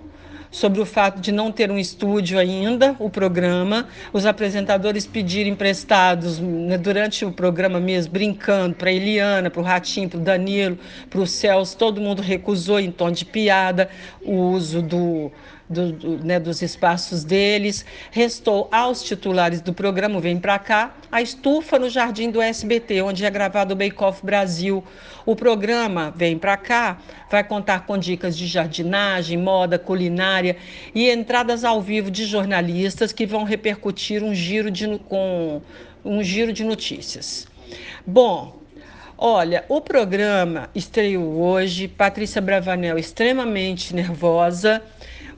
sobre 0.51 0.81
o 0.81 0.85
fato 0.85 1.21
de 1.21 1.31
não 1.31 1.51
ter 1.51 1.71
um 1.71 1.79
estúdio 1.79 2.37
ainda, 2.37 2.95
o 2.99 3.09
programa. 3.09 3.87
Os 4.11 4.25
apresentadores 4.25 5.07
pediram 5.07 5.49
emprestados 5.49 6.39
né, 6.39 6.77
durante 6.77 7.23
o 7.23 7.31
programa 7.31 7.79
mesmo, 7.79 8.11
brincando 8.11 8.75
para 8.75 8.91
Eliana, 8.91 9.49
para 9.49 9.61
o 9.61 9.63
Ratinho, 9.63 10.09
para 10.09 10.19
o 10.19 10.21
Danilo, 10.21 10.77
para 11.09 11.21
o 11.21 11.25
Celso. 11.25 11.77
Todo 11.77 12.01
mundo 12.01 12.21
recusou 12.21 12.79
em 12.79 12.91
tom 12.91 13.09
de 13.09 13.23
piada 13.23 13.89
o 14.23 14.35
uso 14.35 14.81
do 14.81 15.31
do, 15.71 15.91
do, 15.91 16.23
né, 16.23 16.39
dos 16.39 16.61
espaços 16.61 17.23
deles. 17.23 17.85
Restou 18.11 18.67
aos 18.71 19.01
titulares 19.01 19.61
do 19.61 19.73
programa 19.73 20.19
Vem 20.19 20.39
Pra 20.39 20.59
Cá 20.59 20.93
a 21.11 21.21
estufa 21.21 21.79
no 21.79 21.89
jardim 21.89 22.29
do 22.29 22.41
SBT, 22.41 23.01
onde 23.01 23.25
é 23.25 23.29
gravado 23.29 23.73
o 23.73 23.77
Bake 23.77 24.03
Off 24.03 24.25
Brasil. 24.25 24.83
O 25.25 25.35
programa 25.35 26.13
Vem 26.15 26.37
Pra 26.37 26.57
Cá 26.57 26.99
vai 27.29 27.43
contar 27.43 27.85
com 27.85 27.97
dicas 27.97 28.37
de 28.37 28.45
jardinagem, 28.45 29.37
moda, 29.37 29.79
culinária 29.79 30.57
e 30.93 31.09
entradas 31.09 31.63
ao 31.63 31.81
vivo 31.81 32.11
de 32.11 32.25
jornalistas 32.25 33.11
que 33.11 33.25
vão 33.25 33.43
repercutir 33.43 34.23
um 34.23 34.35
giro 34.35 34.69
de, 34.69 34.99
com 35.07 35.61
um 36.03 36.23
giro 36.23 36.51
de 36.51 36.63
notícias. 36.63 37.47
Bom, 38.05 38.61
Olha, 39.23 39.63
o 39.69 39.79
programa 39.79 40.67
estreou 40.73 41.39
hoje, 41.43 41.87
Patrícia 41.87 42.41
Bravanel 42.41 42.97
extremamente 42.97 43.93
nervosa, 43.93 44.81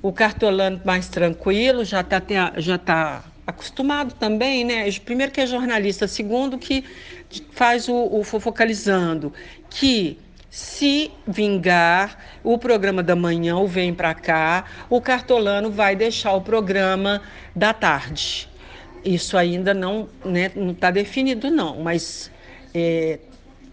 o 0.03 0.11
cartolano 0.11 0.81
mais 0.83 1.07
tranquilo, 1.07 1.85
já 1.85 2.01
está 2.01 2.21
já 2.57 2.77
tá 2.77 3.23
acostumado 3.47 4.13
também, 4.13 4.65
né? 4.65 4.85
Primeiro 5.03 5.31
que 5.31 5.39
é 5.39 5.47
jornalista, 5.47 6.07
segundo 6.07 6.57
que 6.59 6.83
faz 7.51 7.87
o, 7.87 8.09
o 8.11 8.23
fofocalizando, 8.23 9.33
que 9.69 10.19
se 10.49 11.09
vingar, 11.25 12.17
o 12.43 12.57
programa 12.57 13.01
da 13.01 13.15
manhã 13.15 13.55
ou 13.55 13.67
vem 13.67 13.93
para 13.93 14.13
cá, 14.13 14.65
o 14.89 15.01
cartolano 15.01 15.71
vai 15.71 15.95
deixar 15.95 16.33
o 16.33 16.41
programa 16.41 17.21
da 17.55 17.73
tarde. 17.73 18.47
Isso 19.03 19.37
ainda 19.37 19.73
não 19.73 20.09
está 20.23 20.29
né, 20.29 20.51
tá 20.79 20.91
definido, 20.91 21.49
não, 21.49 21.79
mas 21.79 22.29
é, 22.73 23.19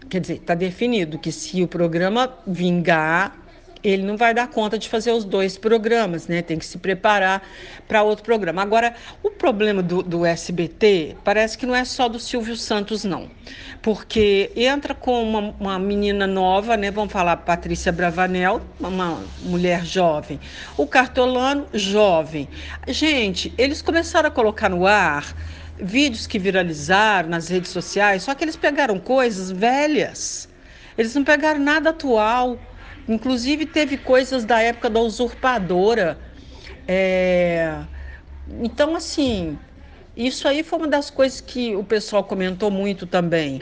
quer 0.09 0.21
dizer, 0.21 0.35
está 0.35 0.55
definido 0.55 1.19
que 1.19 1.31
se 1.31 1.61
o 1.61 1.67
programa 1.67 2.33
vingar, 2.47 3.37
ele 3.83 4.03
não 4.03 4.17
vai 4.17 4.33
dar 4.33 4.47
conta 4.47 4.77
de 4.77 4.87
fazer 4.87 5.11
os 5.11 5.25
dois 5.25 5.57
programas, 5.57 6.27
né? 6.27 6.41
Tem 6.41 6.57
que 6.57 6.65
se 6.65 6.77
preparar 6.77 7.41
para 7.87 8.03
outro 8.03 8.23
programa. 8.23 8.61
Agora, 8.61 8.93
o 9.23 9.31
problema 9.31 9.81
do, 9.81 10.01
do, 10.03 10.25
SBT 10.25 11.17
parece 11.23 11.57
que 11.57 11.65
não 11.65 11.75
é 11.75 11.83
só 11.83 12.07
do 12.07 12.19
Silvio 12.19 12.55
Santos, 12.55 13.03
não. 13.03 13.29
Porque 13.81 14.51
entra 14.55 14.93
com 14.93 15.23
uma, 15.23 15.55
uma 15.59 15.79
menina 15.79 16.27
nova, 16.27 16.77
né? 16.77 16.91
Vamos 16.91 17.11
falar 17.11 17.37
Patrícia 17.37 17.91
Bravanel, 17.91 18.61
uma 18.79 19.23
mulher 19.41 19.83
jovem. 19.83 20.39
O 20.77 20.85
Cartolano, 20.85 21.65
jovem. 21.73 22.47
Gente, 22.87 23.53
eles 23.57 23.81
começaram 23.81 24.27
a 24.27 24.31
colocar 24.31 24.69
no 24.69 24.85
ar 24.85 25.35
vídeos 25.81 26.27
que 26.27 26.37
viralizaram 26.37 27.29
nas 27.29 27.47
redes 27.47 27.71
sociais, 27.71 28.23
só 28.23 28.35
que 28.35 28.43
eles 28.43 28.55
pegaram 28.55 28.99
coisas 28.99 29.49
velhas. 29.49 30.47
Eles 30.97 31.15
não 31.15 31.23
pegaram 31.23 31.59
nada 31.59 31.89
atual. 31.89 32.59
Inclusive 33.07 33.65
teve 33.65 33.97
coisas 33.97 34.45
da 34.45 34.61
época 34.61 34.89
da 34.89 34.99
usurpadora. 34.99 36.17
É... 36.87 37.77
Então, 38.61 38.95
assim, 38.95 39.57
isso 40.15 40.47
aí 40.47 40.63
foi 40.63 40.79
uma 40.79 40.87
das 40.87 41.09
coisas 41.09 41.41
que 41.41 41.75
o 41.75 41.83
pessoal 41.83 42.23
comentou 42.23 42.69
muito 42.69 43.05
também, 43.05 43.61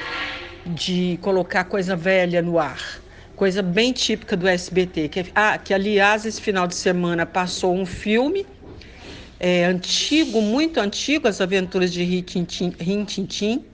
de 0.65 1.19
colocar 1.21 1.63
coisa 1.65 1.95
velha 1.95 2.41
no 2.41 2.57
ar. 2.57 3.01
Coisa 3.35 3.61
bem 3.61 3.93
típica 3.93 4.35
do 4.35 4.47
SBT. 4.47 5.09
Que, 5.09 5.25
ah, 5.33 5.57
que 5.57 5.73
aliás, 5.73 6.25
esse 6.25 6.41
final 6.41 6.67
de 6.67 6.75
semana 6.75 7.25
passou 7.25 7.73
um 7.73 7.85
filme 7.85 8.45
é, 9.39 9.63
antigo, 9.65 10.41
muito 10.41 10.79
antigo, 10.79 11.27
As 11.27 11.39
Aventuras 11.39 11.93
de 11.93 12.03
Rin 12.03 13.05
Tintin. 13.05 13.65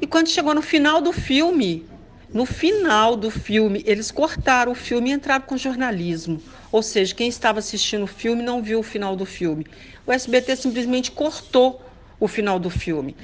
E 0.00 0.06
quando 0.06 0.28
chegou 0.28 0.54
no 0.54 0.60
final 0.60 1.00
do 1.00 1.12
filme, 1.12 1.86
no 2.34 2.44
final 2.44 3.14
do 3.14 3.30
filme, 3.30 3.84
eles 3.86 4.10
cortaram 4.10 4.72
o 4.72 4.74
filme 4.74 5.08
e 5.08 5.12
entraram 5.12 5.46
com 5.46 5.56
jornalismo. 5.56 6.42
Ou 6.72 6.82
seja, 6.82 7.14
quem 7.14 7.28
estava 7.28 7.60
assistindo 7.60 8.02
o 8.02 8.08
filme 8.08 8.42
não 8.42 8.60
viu 8.60 8.80
o 8.80 8.82
final 8.82 9.14
do 9.14 9.24
filme. 9.24 9.64
O 10.04 10.10
SBT 10.10 10.56
simplesmente 10.56 11.12
cortou 11.12 11.80
o 12.18 12.26
final 12.26 12.58
do 12.58 12.68
filme. 12.68 13.16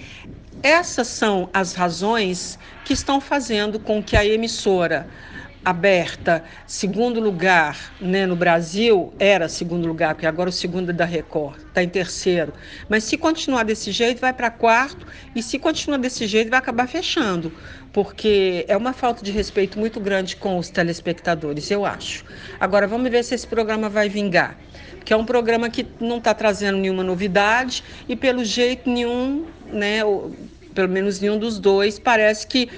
Essas 0.62 1.08
são 1.08 1.50
as 1.52 1.74
razões 1.74 2.56
que 2.84 2.92
estão 2.92 3.20
fazendo 3.20 3.80
com 3.80 4.00
que 4.00 4.16
a 4.16 4.24
emissora 4.24 5.08
aberta, 5.64 6.42
segundo 6.66 7.20
lugar 7.20 7.92
né, 8.00 8.26
no 8.26 8.34
Brasil, 8.34 9.12
era 9.18 9.48
segundo 9.48 9.86
lugar, 9.86 10.14
porque 10.14 10.26
agora 10.26 10.48
o 10.48 10.52
segundo 10.52 10.90
é 10.90 10.92
da 10.92 11.04
Record, 11.04 11.58
está 11.58 11.82
em 11.82 11.88
terceiro. 11.88 12.52
Mas 12.88 13.04
se 13.04 13.16
continuar 13.16 13.64
desse 13.64 13.92
jeito, 13.92 14.20
vai 14.20 14.32
para 14.32 14.50
quarto, 14.50 15.06
e 15.34 15.42
se 15.42 15.58
continuar 15.58 15.98
desse 15.98 16.26
jeito, 16.26 16.50
vai 16.50 16.58
acabar 16.58 16.88
fechando, 16.88 17.52
porque 17.92 18.64
é 18.68 18.76
uma 18.76 18.92
falta 18.92 19.22
de 19.22 19.30
respeito 19.30 19.78
muito 19.78 20.00
grande 20.00 20.34
com 20.36 20.56
os 20.56 20.70
telespectadores, 20.70 21.70
eu 21.70 21.84
acho. 21.84 22.24
Agora, 22.58 22.86
vamos 22.86 23.10
ver 23.10 23.22
se 23.22 23.34
esse 23.34 23.46
programa 23.46 23.88
vai 23.88 24.08
vingar, 24.08 24.58
porque 24.96 25.12
é 25.12 25.16
um 25.16 25.26
programa 25.26 25.68
que 25.68 25.86
não 26.00 26.18
está 26.18 26.32
trazendo 26.32 26.78
nenhuma 26.78 27.04
novidade, 27.04 27.84
e 28.08 28.16
pelo 28.16 28.44
jeito 28.44 28.88
nenhum, 28.88 29.44
né, 29.66 30.00
pelo 30.74 30.88
menos 30.88 31.20
nenhum 31.20 31.38
dos 31.38 31.58
dois, 31.58 31.98
parece 31.98 32.46
que 32.46 32.70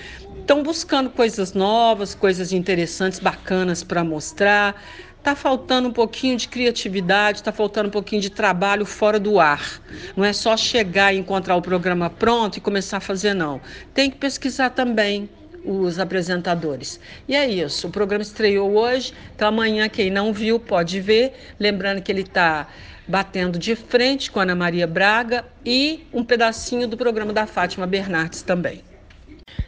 estão 0.42 0.62
buscando 0.62 1.08
coisas 1.08 1.52
novas, 1.54 2.14
coisas 2.14 2.52
interessantes, 2.52 3.18
bacanas 3.18 3.82
para 3.82 4.04
mostrar. 4.04 4.80
Está 5.18 5.36
faltando 5.36 5.88
um 5.88 5.92
pouquinho 5.92 6.36
de 6.36 6.48
criatividade, 6.48 7.38
está 7.38 7.52
faltando 7.52 7.88
um 7.88 7.92
pouquinho 7.92 8.20
de 8.20 8.28
trabalho 8.28 8.84
fora 8.84 9.20
do 9.20 9.38
ar. 9.38 9.80
Não 10.16 10.24
é 10.24 10.32
só 10.32 10.56
chegar 10.56 11.14
e 11.14 11.18
encontrar 11.18 11.54
o 11.54 11.62
programa 11.62 12.10
pronto 12.10 12.56
e 12.56 12.60
começar 12.60 12.96
a 12.96 13.00
fazer, 13.00 13.32
não. 13.32 13.60
Tem 13.94 14.10
que 14.10 14.16
pesquisar 14.16 14.70
também 14.70 15.30
os 15.64 16.00
apresentadores. 16.00 16.98
E 17.28 17.36
é 17.36 17.48
isso, 17.48 17.86
o 17.86 17.90
programa 17.90 18.22
estreou 18.22 18.76
hoje, 18.76 19.14
então 19.34 19.46
amanhã 19.46 19.88
quem 19.88 20.10
não 20.10 20.32
viu 20.32 20.58
pode 20.58 21.00
ver. 21.00 21.34
Lembrando 21.58 22.02
que 22.02 22.10
ele 22.10 22.22
está 22.22 22.66
batendo 23.06 23.60
de 23.60 23.76
frente 23.76 24.28
com 24.28 24.40
Ana 24.40 24.56
Maria 24.56 24.88
Braga 24.88 25.44
e 25.64 26.04
um 26.12 26.24
pedacinho 26.24 26.88
do 26.88 26.96
programa 26.96 27.32
da 27.32 27.46
Fátima 27.46 27.86
Bernardes 27.86 28.42
também. 28.42 28.82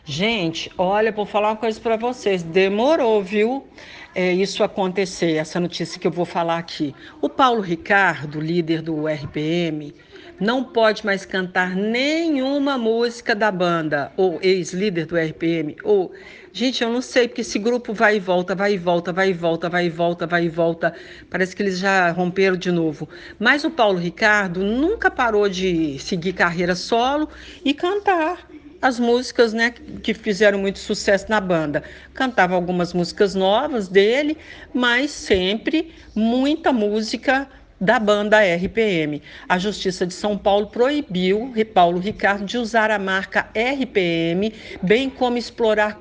Gente, 0.05 0.71
olha, 0.77 1.11
vou 1.11 1.25
falar 1.25 1.51
uma 1.51 1.57
coisa 1.57 1.81
para 1.81 1.97
vocês. 1.97 2.43
Demorou, 2.43 3.23
viu? 3.23 3.67
É, 4.15 4.33
isso 4.33 4.63
acontecer, 4.63 5.37
essa 5.37 5.59
notícia 5.59 5.99
que 5.99 6.07
eu 6.07 6.11
vou 6.11 6.25
falar 6.25 6.59
aqui. 6.59 6.95
O 7.21 7.29
Paulo 7.29 7.61
Ricardo, 7.61 8.41
líder 8.41 8.81
do 8.81 9.09
RPM, 9.09 9.93
não 10.39 10.63
pode 10.63 11.05
mais 11.05 11.25
cantar 11.25 11.75
nenhuma 11.75 12.77
música 12.77 13.35
da 13.35 13.51
banda, 13.51 14.13
ou 14.17 14.39
ex-líder 14.43 15.07
do 15.07 15.17
RPM, 15.17 15.77
ou. 15.83 16.13
Gente, 16.53 16.85
eu 16.85 16.91
não 16.91 17.03
sei, 17.03 17.27
porque 17.27 17.41
esse 17.41 17.59
grupo 17.59 17.93
vai 17.93 18.17
e 18.17 18.21
volta, 18.21 18.55
vai 18.55 18.75
e 18.75 18.79
volta, 18.79 19.13
vai 19.13 19.31
e 19.31 19.33
volta, 19.33 19.69
vai 19.69 19.87
e 19.87 19.91
volta, 19.91 20.27
vai 20.27 20.45
e 20.45 20.49
volta. 20.49 20.95
Parece 21.29 21.57
que 21.57 21.63
eles 21.63 21.79
já 21.79 22.13
romperam 22.13 22.57
de 22.57 22.71
novo. 22.71 23.09
Mas 23.41 23.65
o 23.65 23.71
Paulo 23.71 23.99
Ricardo 23.99 24.63
nunca 24.63 25.11
parou 25.11 25.49
de 25.49 25.99
seguir 25.99 26.35
carreira 26.35 26.77
solo 26.77 27.29
e 27.65 27.75
cantar 27.75 28.47
as 28.85 29.01
músicas 29.01 29.55
né, 29.55 29.73
que 30.03 30.13
fizeram 30.13 30.59
muito 30.59 30.79
sucesso 30.79 31.25
na 31.31 31.41
banda. 31.41 31.83
Cantava 32.13 32.55
algumas 32.55 32.93
músicas 32.93 33.35
novas 33.35 33.89
dele, 33.89 34.37
mas 34.75 35.11
sempre 35.11 35.91
muita 36.15 36.71
música 36.71 37.49
da 37.81 37.99
banda 37.99 38.41
RPM. 38.43 39.23
A 39.49 39.59
Justiça 39.59 40.07
de 40.07 40.13
São 40.13 40.37
Paulo 40.37 40.67
proibiu 40.67 41.51
Paulo 41.73 41.99
Ricardo 41.99 42.45
de 42.45 42.59
usar 42.59 42.91
a 42.91 42.99
marca 42.99 43.49
RPM, 43.55 44.53
bem 44.83 45.09
como 45.09 45.39
explorar 45.39 46.01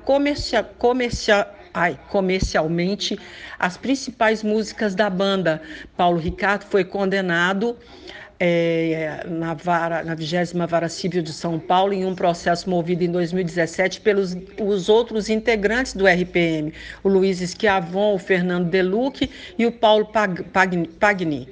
ai, 1.72 1.98
comercialmente 2.10 3.18
as 3.58 3.78
principais 3.78 4.42
músicas 4.42 4.94
da 4.94 5.08
banda. 5.08 5.62
Paulo 5.96 6.18
Ricardo 6.18 6.64
foi 6.64 6.84
condenado 6.84 7.78
é, 8.38 9.24
na, 9.28 9.54
vara, 9.54 10.02
na 10.02 10.14
20 10.14 10.54
Vara 10.68 10.88
Civil 10.88 11.22
de 11.22 11.32
São 11.32 11.58
Paulo, 11.58 11.92
em 11.92 12.04
um 12.04 12.14
processo 12.14 12.68
movido 12.68 13.04
em 13.04 13.10
2017 13.10 14.00
pelos 14.00 14.36
os 14.60 14.88
outros 14.88 15.28
integrantes 15.28 15.94
do 15.94 16.06
RPM, 16.06 16.72
o 17.02 17.08
Luiz 17.08 17.38
Schiavon, 17.38 18.14
o 18.14 18.18
Fernando 18.18 18.68
Deluque 18.68 19.30
e 19.58 19.66
o 19.66 19.72
Paulo 19.72 20.08
Pagni 20.10 21.48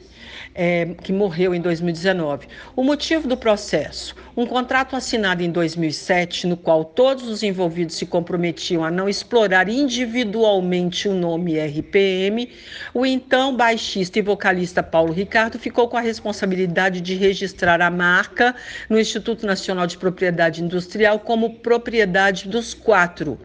é, 0.55 0.87
que 1.03 1.13
morreu 1.13 1.55
em 1.55 1.61
2019. 1.61 2.47
O 2.77 2.83
motivo 2.83 3.27
do 3.27 3.37
processo: 3.37 4.15
um 4.37 4.47
contrato 4.47 4.97
assinado 4.97 5.43
em 5.43 5.51
2007, 5.51 6.47
no 6.47 6.57
qual 6.57 6.85
todos 6.85 7.29
os 7.29 7.43
envolvidos 7.43 7.97
se 7.97 8.07
comprometiam 8.07 8.83
a 8.83 8.91
não 8.91 9.09
explorar 9.09 9.69
individualmente 9.69 11.07
o 11.07 11.15
nome 11.15 11.59
RPM, 11.59 12.49
o 12.95 13.05
então 13.05 13.55
baixista 13.55 14.19
e 14.19 14.23
vocalista 14.23 14.83
Paulo 14.83 15.13
Ricardo 15.13 15.59
ficou 15.59 15.87
com 15.87 15.99
a 15.99 16.01
responsabilidade 16.01 17.01
de 17.03 17.15
registrar 17.15 17.83
a 17.83 17.91
marca 17.91 18.55
no 18.89 18.99
Instituto 18.99 19.47
Nacional 19.47 19.87
de 19.87 19.99
Propriedade 19.99 20.63
Industrial 20.63 21.19
como 21.19 21.57
propriedade 21.57 22.49
dos 22.49 22.73
quatro. 22.73 23.39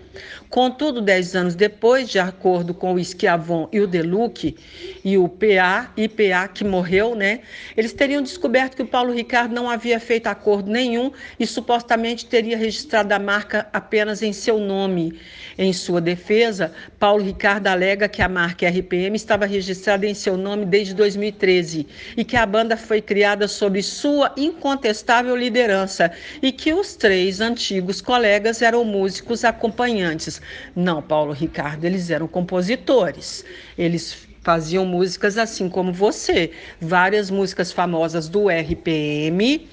Contudo, 0.50 1.02
dez 1.02 1.36
anos 1.36 1.56
depois, 1.56 2.10
de 2.10 2.18
acordo 2.18 2.74
com 2.74 2.94
o 2.94 3.00
Esquiavon 3.00 3.68
e 3.72 3.82
o 3.82 3.88
Deluque 3.88 4.56
e 5.04 5.18
o 5.18 5.28
PA, 5.28 5.92
IPA 5.98 6.48
que 6.54 6.64
morreu, 6.64 7.14
né, 7.14 7.42
eles 7.76 7.92
teriam 7.92 8.22
descoberto 8.22 8.76
que 8.76 8.82
o 8.82 8.88
Paulo 8.88 9.12
Ricardo 9.12 9.54
não 9.54 9.70
havia 9.70 10.00
feito 10.00 10.28
acordo 10.28 10.72
nenhum 10.78 11.12
e 11.40 11.48
supostamente 11.48 12.28
teria 12.28 12.56
registrado 12.56 13.14
a 13.14 13.20
marca 13.20 13.68
apenas 13.74 14.22
em 14.22 14.32
seu 14.32 14.60
nome. 14.60 15.20
Em 15.58 15.74
sua 15.74 16.00
defesa, 16.00 16.72
Paulo 17.00 17.24
Ricardo 17.24 17.68
alega 17.68 18.08
que 18.08 18.22
a 18.22 18.30
marca 18.30 18.70
RPM 18.70 19.16
estava 19.16 19.46
registrada 19.48 20.06
em 20.06 20.14
seu 20.14 20.38
nome 20.38 20.66
desde 20.66 20.94
2013 20.94 21.88
e 22.16 22.24
que 22.24 22.38
a 22.38 22.46
banda 22.46 22.78
foi 22.78 23.02
criada 23.02 23.48
sob 23.48 23.82
sua 23.82 24.32
incontestável 24.38 25.36
liderança 25.36 26.12
e 26.42 26.52
que 26.52 26.74
os 26.74 26.96
três 26.96 27.42
antigos 27.42 28.02
colegas 28.02 28.62
eram 28.62 28.86
músicos 28.86 29.44
acompanhantes. 29.44 30.40
Não, 30.76 31.02
Paulo 31.02 31.34
Ricardo, 31.34 31.86
eles 31.86 32.12
eram 32.12 32.28
compositores. 32.28 33.44
Eles 33.76 34.28
faziam 34.48 34.86
músicas 34.86 35.38
assim 35.38 35.68
como 35.68 35.92
você, 35.92 36.52
várias 36.80 37.30
músicas 37.30 37.72
famosas 37.72 38.30
do 38.30 38.48
RPM 38.48 39.68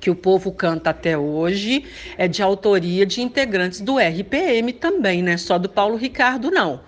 que 0.00 0.10
o 0.10 0.14
povo 0.14 0.52
canta 0.52 0.90
até 0.90 1.16
hoje 1.16 1.84
é 2.16 2.28
de 2.28 2.42
autoria 2.42 3.04
de 3.04 3.20
integrantes 3.20 3.80
do 3.80 3.98
RPM 3.98 4.72
também, 4.72 5.22
não 5.22 5.32
é 5.32 5.36
só 5.36 5.58
do 5.58 5.68
Paulo 5.68 5.96
Ricardo, 5.96 6.50
não. 6.50 6.80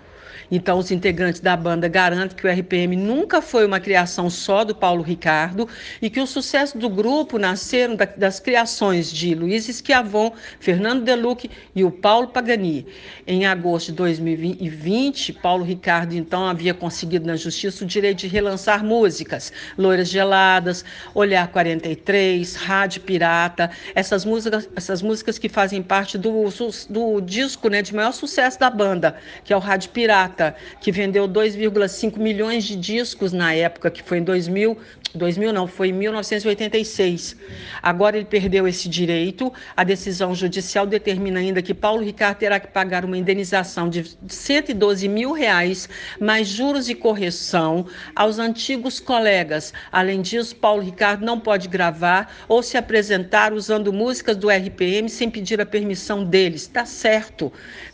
Então, 0.51 0.77
os 0.77 0.91
integrantes 0.91 1.39
da 1.39 1.55
banda 1.55 1.87
garantem 1.87 2.35
que 2.35 2.45
o 2.45 2.51
RPM 2.51 2.97
nunca 2.97 3.41
foi 3.41 3.65
uma 3.65 3.79
criação 3.79 4.29
só 4.29 4.65
do 4.65 4.75
Paulo 4.75 5.01
Ricardo 5.01 5.65
e 6.01 6.09
que 6.09 6.19
o 6.19 6.27
sucesso 6.27 6.77
do 6.77 6.89
grupo 6.89 7.39
nasceram 7.39 7.95
das 8.17 8.41
criações 8.41 9.09
de 9.09 9.33
Luiz 9.33 9.69
Esquiavon, 9.69 10.33
Fernando 10.59 11.05
Deluque 11.05 11.49
e 11.73 11.85
o 11.85 11.91
Paulo 11.91 12.27
Pagani. 12.27 12.85
Em 13.25 13.45
agosto 13.45 13.87
de 13.87 13.93
2020, 13.93 15.31
Paulo 15.33 15.63
Ricardo 15.63 16.13
então 16.13 16.45
havia 16.45 16.73
conseguido 16.73 17.25
na 17.25 17.37
justiça 17.37 17.85
o 17.85 17.87
direito 17.87 18.19
de 18.19 18.27
relançar 18.27 18.83
músicas, 18.83 19.53
Loiras 19.77 20.09
Geladas, 20.09 20.83
Olhar 21.15 21.47
43, 21.47 22.55
Rádio 22.55 23.01
Pirata, 23.03 23.71
essas 23.95 24.25
músicas, 24.25 24.69
essas 24.75 25.01
músicas 25.01 25.39
que 25.39 25.47
fazem 25.47 25.81
parte 25.81 26.17
do, 26.17 26.49
do 26.89 27.21
disco 27.21 27.69
né, 27.69 27.81
de 27.81 27.95
maior 27.95 28.11
sucesso 28.11 28.59
da 28.59 28.69
banda, 28.69 29.15
que 29.45 29.53
é 29.53 29.55
o 29.55 29.59
Rádio 29.59 29.91
Pirata 29.91 30.40
que 30.79 30.91
vendeu 30.91 31.27
2,5 31.27 32.17
milhões 32.17 32.63
de 32.63 32.75
discos 32.75 33.31
na 33.31 33.53
época, 33.53 33.91
que 33.91 34.01
foi 34.01 34.19
em 34.19 34.23
2000, 34.23 34.77
2000 35.13 35.51
não, 35.51 35.67
foi 35.67 35.89
em 35.89 35.93
1986. 35.93 37.35
Agora 37.81 38.15
ele 38.17 38.25
perdeu 38.25 38.67
esse 38.67 38.87
direito. 38.87 39.51
A 39.75 39.83
decisão 39.83 40.33
judicial 40.33 40.85
determina 40.87 41.39
ainda 41.39 41.61
que 41.61 41.73
Paulo 41.73 42.03
Ricardo 42.03 42.37
terá 42.37 42.59
que 42.59 42.67
pagar 42.67 43.03
uma 43.03 43.17
indenização 43.17 43.89
de 43.89 44.17
112 44.27 45.07
mil 45.07 45.33
reais, 45.33 45.89
mais 46.19 46.47
juros 46.47 46.89
e 46.89 46.95
correção 46.95 47.85
aos 48.15 48.39
antigos 48.39 48.99
colegas. 48.99 49.73
Além 49.91 50.21
disso, 50.21 50.55
Paulo 50.55 50.81
Ricardo 50.81 51.25
não 51.25 51.39
pode 51.39 51.67
gravar 51.67 52.33
ou 52.47 52.63
se 52.63 52.77
apresentar 52.77 53.53
usando 53.53 53.91
músicas 53.91 54.37
do 54.37 54.49
RPM 54.49 55.09
sem 55.09 55.29
pedir 55.29 55.59
a 55.59 55.65
permissão 55.65 56.23
deles. 56.23 56.63
Está 56.63 56.85
certo. 56.85 57.51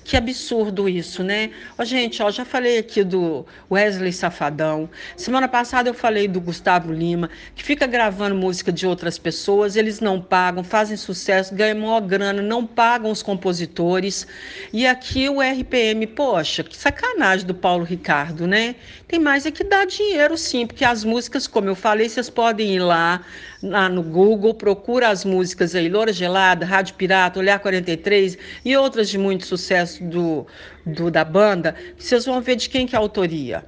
Que 0.07 0.15
absurdo 0.15 0.87
isso, 0.87 1.21
né? 1.21 1.51
Ó, 1.77 1.83
gente, 1.83 2.23
ó, 2.23 2.31
já 2.31 2.45
falei 2.45 2.77
aqui 2.77 3.03
do 3.03 3.45
Wesley 3.69 4.13
Safadão. 4.13 4.89
Semana 5.17 5.49
passada 5.49 5.89
eu 5.89 5.93
falei 5.93 6.29
do 6.29 6.39
Gustavo 6.39 6.93
Lima, 6.93 7.29
que 7.53 7.61
fica 7.61 7.85
gravando 7.85 8.33
música 8.33 8.71
de 8.71 8.87
outras 8.87 9.19
pessoas, 9.19 9.75
eles 9.75 9.99
não 9.99 10.21
pagam, 10.21 10.63
fazem 10.63 10.95
sucesso, 10.95 11.53
ganham 11.53 11.79
maior 11.79 11.99
grana, 11.99 12.41
não 12.41 12.65
pagam 12.65 13.11
os 13.11 13.21
compositores. 13.21 14.25
E 14.71 14.87
aqui 14.87 15.27
o 15.27 15.41
RPM, 15.41 16.07
poxa, 16.07 16.63
que 16.63 16.77
sacanagem 16.77 17.45
do 17.45 17.53
Paulo 17.53 17.83
Ricardo, 17.83 18.47
né? 18.47 18.75
Tem 19.09 19.19
mais 19.19 19.45
é 19.45 19.51
que 19.51 19.65
dar 19.65 19.85
dinheiro 19.85 20.37
sim, 20.37 20.65
porque 20.65 20.85
as 20.85 21.03
músicas, 21.03 21.47
como 21.47 21.67
eu 21.67 21.75
falei, 21.75 22.07
vocês 22.07 22.29
podem 22.29 22.75
ir 22.75 22.79
lá, 22.79 23.25
lá 23.61 23.89
no 23.89 24.03
Google, 24.03 24.53
procura 24.53 25.09
as 25.09 25.25
músicas 25.25 25.75
aí, 25.75 25.89
Loura 25.89 26.13
Gelada, 26.13 26.65
Rádio 26.65 26.95
Pirata, 26.95 27.39
Olhar 27.39 27.59
43 27.59 28.37
e 28.63 28.77
outras 28.77 29.09
de 29.09 29.17
muito 29.17 29.45
sucesso 29.45 30.03
do, 30.03 30.45
do 30.85 31.09
da 31.09 31.23
banda, 31.23 31.75
vocês 31.97 32.25
vão 32.25 32.41
ver 32.41 32.55
de 32.55 32.69
quem 32.69 32.85
que 32.85 32.95
é 32.95 32.97
a 32.97 33.01
autoria. 33.01 33.65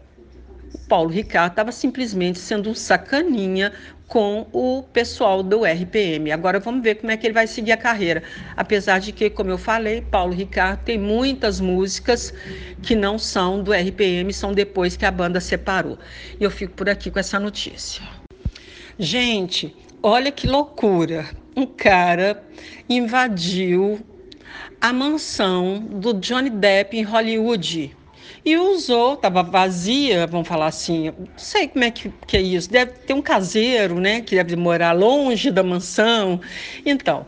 O 0.74 0.78
Paulo 0.88 1.10
Ricardo 1.10 1.52
estava 1.52 1.72
simplesmente 1.72 2.38
sendo 2.38 2.70
um 2.70 2.76
sacaninha 2.76 3.72
com 4.08 4.48
o 4.52 4.84
pessoal 4.92 5.44
do 5.44 5.64
RPM. 5.64 6.32
Agora 6.32 6.60
vamos 6.60 6.84
ver 6.84 6.96
como 6.96 7.12
é 7.12 7.18
que 7.18 7.28
ele 7.28 7.34
vai 7.34 7.46
seguir 7.46 7.72
a 7.72 7.78
carreira. 7.78 8.24
Apesar 8.58 9.00
de 9.00 9.12
que, 9.12 9.30
como 9.30 9.52
eu 9.52 9.58
falei, 9.58 10.02
Paulo 10.02 10.34
Ricardo 10.34 10.84
tem 10.84 10.98
muitas 10.98 11.60
músicas 11.62 12.34
que 12.82 12.96
não 12.96 13.20
são 13.20 13.64
do 13.64 13.72
RPM, 13.72 14.34
são 14.34 14.52
depois 14.52 14.98
que 14.98 15.06
a 15.06 15.12
banda 15.12 15.40
separou. 15.40 15.98
E 16.40 16.44
eu 16.44 16.50
fico 16.50 16.74
por 16.74 16.90
aqui 16.90 17.12
com 17.12 17.20
essa 17.20 17.40
notícia. 17.40 18.19
Gente, 19.02 19.74
olha 20.04 20.30
que 20.30 20.46
loucura. 20.46 21.30
Um 21.56 21.66
cara 21.66 22.44
invadiu 22.90 23.98
a 24.82 24.92
mansão 24.92 25.80
do 25.80 26.14
Johnny 26.14 26.50
Depp 26.50 26.98
em 26.98 27.04
Hollywood 27.04 27.96
e 28.44 28.58
usou, 28.58 29.14
estava 29.14 29.42
vazia, 29.42 30.28
vamos 30.28 30.50
falar 30.50 30.68
assim, 30.68 31.14
não 31.18 31.38
sei 31.38 31.70
como 31.70 31.86
é 31.86 31.92
que, 31.92 32.12
que 32.28 32.36
é 32.36 32.42
isso, 32.42 32.70
deve 32.70 32.92
ter 32.92 33.14
um 33.14 33.22
caseiro, 33.22 34.02
né, 34.02 34.20
que 34.20 34.36
deve 34.36 34.58
morar 34.58 34.92
longe 34.92 35.50
da 35.50 35.64
mansão. 35.64 36.42
Então, 36.86 37.26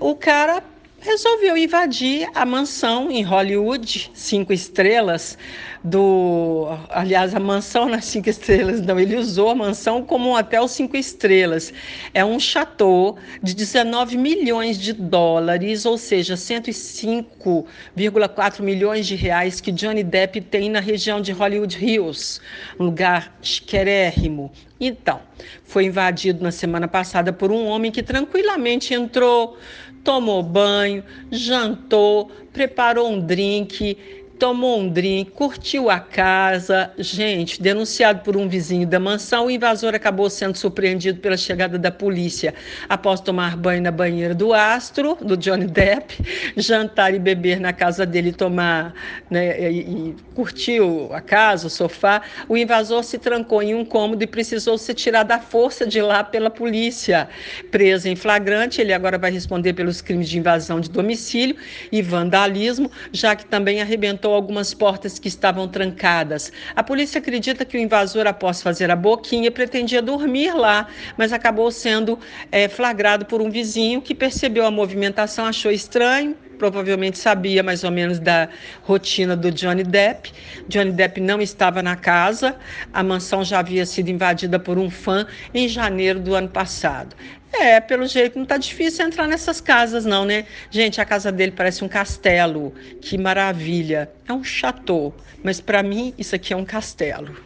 o 0.00 0.16
cara 0.16 0.64
resolveu 1.04 1.56
invadir 1.56 2.28
a 2.34 2.44
mansão 2.46 3.10
em 3.10 3.22
Hollywood, 3.22 4.10
cinco 4.14 4.54
estrelas, 4.54 5.36
do. 5.84 6.66
Aliás, 6.88 7.34
a 7.34 7.40
mansão 7.40 7.90
nas 7.90 8.06
cinco 8.06 8.30
estrelas, 8.30 8.80
não, 8.80 8.98
ele 8.98 9.16
usou 9.16 9.50
a 9.50 9.54
mansão 9.54 10.02
como 10.02 10.30
um 10.30 10.34
hotel 10.34 10.66
cinco 10.66 10.96
estrelas. 10.96 11.74
É 12.14 12.24
um 12.24 12.40
chateau 12.40 13.18
de 13.42 13.54
19 13.54 14.16
milhões 14.16 14.78
de 14.78 14.94
dólares, 14.94 15.84
ou 15.84 15.98
seja, 15.98 16.36
105,4 16.36 18.62
milhões 18.62 19.06
de 19.06 19.14
reais 19.14 19.60
que 19.60 19.70
Johnny 19.70 20.02
Depp 20.02 20.40
tem 20.40 20.70
na 20.70 20.80
região 20.80 21.20
de 21.20 21.32
Hollywood 21.32 21.76
Hills, 21.78 22.40
um 22.80 22.84
lugar 22.84 23.36
chiquérrimo. 23.42 24.50
Então, 24.80 25.20
foi 25.64 25.84
invadido 25.84 26.42
na 26.42 26.50
semana 26.50 26.88
passada 26.88 27.32
por 27.32 27.52
um 27.52 27.66
homem 27.66 27.92
que 27.92 28.02
tranquilamente 28.02 28.92
entrou 28.92 29.56
tomou 30.04 30.42
banho, 30.42 31.02
jantou, 31.32 32.30
preparou 32.52 33.10
um 33.10 33.18
drink, 33.18 33.96
tomou 34.38 34.80
um 34.80 34.88
drink, 34.88 35.30
curtiu 35.30 35.88
a 35.88 35.98
casa. 35.98 36.90
Gente, 36.98 37.62
denunciado 37.62 38.20
por 38.20 38.36
um 38.36 38.48
vizinho 38.48 38.86
da 38.86 38.98
mansão, 38.98 39.46
o 39.46 39.50
invasor 39.50 39.94
acabou 39.94 40.28
sendo 40.28 40.56
surpreendido 40.56 41.20
pela 41.20 41.36
chegada 41.36 41.78
da 41.78 41.90
polícia 41.90 42.54
após 42.88 43.20
tomar 43.20 43.56
banho 43.56 43.82
na 43.82 43.90
banheira 43.90 44.34
do 44.34 44.52
astro, 44.52 45.16
do 45.20 45.36
Johnny 45.36 45.66
Depp, 45.66 46.18
jantar 46.56 47.14
e 47.14 47.18
beber 47.18 47.60
na 47.60 47.72
casa 47.72 48.04
dele, 48.04 48.32
tomar 48.32 48.92
né, 49.30 49.70
e, 49.70 49.80
e 49.80 50.16
curtiu 50.34 51.10
a 51.12 51.20
casa, 51.20 51.68
o 51.68 51.70
sofá. 51.70 52.22
O 52.48 52.56
invasor 52.56 53.04
se 53.04 53.18
trancou 53.18 53.62
em 53.62 53.74
um 53.74 53.84
cômodo 53.84 54.22
e 54.22 54.26
precisou 54.26 54.76
ser 54.76 54.94
tirado 54.94 55.30
à 55.32 55.38
força 55.38 55.86
de 55.86 56.00
lá 56.00 56.24
pela 56.24 56.50
polícia. 56.50 57.28
Preso 57.70 58.08
em 58.08 58.16
flagrante, 58.16 58.80
ele 58.80 58.92
agora 58.92 59.16
vai 59.16 59.30
responder 59.30 59.72
pelos 59.74 60.00
crimes 60.00 60.28
de 60.28 60.38
invasão 60.38 60.80
de 60.80 60.90
domicílio 60.90 61.56
e 61.92 62.02
vandalismo, 62.02 62.90
já 63.12 63.36
que 63.36 63.46
também 63.46 63.80
arrebentou 63.80 64.23
algumas 64.32 64.72
portas 64.72 65.18
que 65.18 65.28
estavam 65.28 65.68
trancadas. 65.68 66.52
A 66.74 66.82
polícia 66.82 67.18
acredita 67.18 67.64
que 67.64 67.76
o 67.76 67.80
invasor, 67.80 68.26
após 68.26 68.62
fazer 68.62 68.90
a 68.90 68.96
boquinha, 68.96 69.50
pretendia 69.50 70.00
dormir 70.00 70.54
lá, 70.54 70.86
mas 71.18 71.32
acabou 71.32 71.70
sendo 71.70 72.18
é, 72.50 72.68
flagrado 72.68 73.26
por 73.26 73.42
um 73.42 73.50
vizinho 73.50 74.00
que 74.00 74.14
percebeu 74.14 74.64
a 74.64 74.70
movimentação, 74.70 75.44
achou 75.44 75.70
estranho, 75.70 76.36
provavelmente 76.54 77.18
sabia 77.18 77.62
mais 77.62 77.84
ou 77.84 77.90
menos 77.90 78.18
da 78.18 78.48
rotina 78.82 79.36
do 79.36 79.50
Johnny 79.50 79.82
Depp. 79.82 80.32
Johnny 80.68 80.92
Depp 80.92 81.20
não 81.20 81.40
estava 81.40 81.82
na 81.82 81.96
casa, 81.96 82.56
a 82.92 83.02
mansão 83.02 83.44
já 83.44 83.58
havia 83.58 83.84
sido 83.84 84.08
invadida 84.08 84.58
por 84.58 84.78
um 84.78 84.88
fã 84.88 85.26
em 85.52 85.68
janeiro 85.68 86.20
do 86.20 86.34
ano 86.34 86.48
passado. 86.48 87.14
É, 87.60 87.80
pelo 87.80 88.06
jeito 88.06 88.38
não 88.38 88.44
tá 88.44 88.56
difícil 88.56 89.06
entrar 89.06 89.28
nessas 89.28 89.60
casas, 89.60 90.04
não, 90.04 90.24
né? 90.24 90.44
Gente, 90.70 91.00
a 91.00 91.04
casa 91.04 91.30
dele 91.30 91.52
parece 91.52 91.84
um 91.84 91.88
castelo. 91.88 92.74
Que 93.00 93.16
maravilha. 93.16 94.10
É 94.28 94.32
um 94.32 94.42
chateau, 94.42 95.14
mas 95.42 95.60
para 95.60 95.82
mim 95.82 96.12
isso 96.18 96.34
aqui 96.34 96.52
é 96.52 96.56
um 96.56 96.64
castelo. 96.64 97.36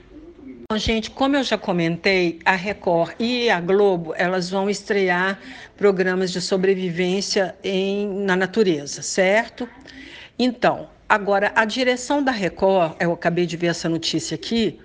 Bom, 0.70 0.76
gente, 0.76 1.10
como 1.10 1.34
eu 1.34 1.42
já 1.42 1.56
comentei, 1.56 2.40
a 2.44 2.54
Record 2.54 3.14
e 3.18 3.48
a 3.48 3.58
Globo, 3.58 4.14
elas 4.16 4.50
vão 4.50 4.68
estrear 4.68 5.38
programas 5.76 6.30
de 6.30 6.42
sobrevivência 6.42 7.54
em, 7.64 8.06
na 8.24 8.36
natureza, 8.36 9.00
certo? 9.00 9.66
Então, 10.38 10.90
agora, 11.08 11.52
a 11.54 11.64
direção 11.64 12.22
da 12.22 12.32
Record, 12.32 12.96
eu 13.00 13.12
acabei 13.12 13.46
de 13.46 13.56
ver 13.56 13.68
essa 13.68 13.88
notícia 13.88 14.34
aqui, 14.34 14.78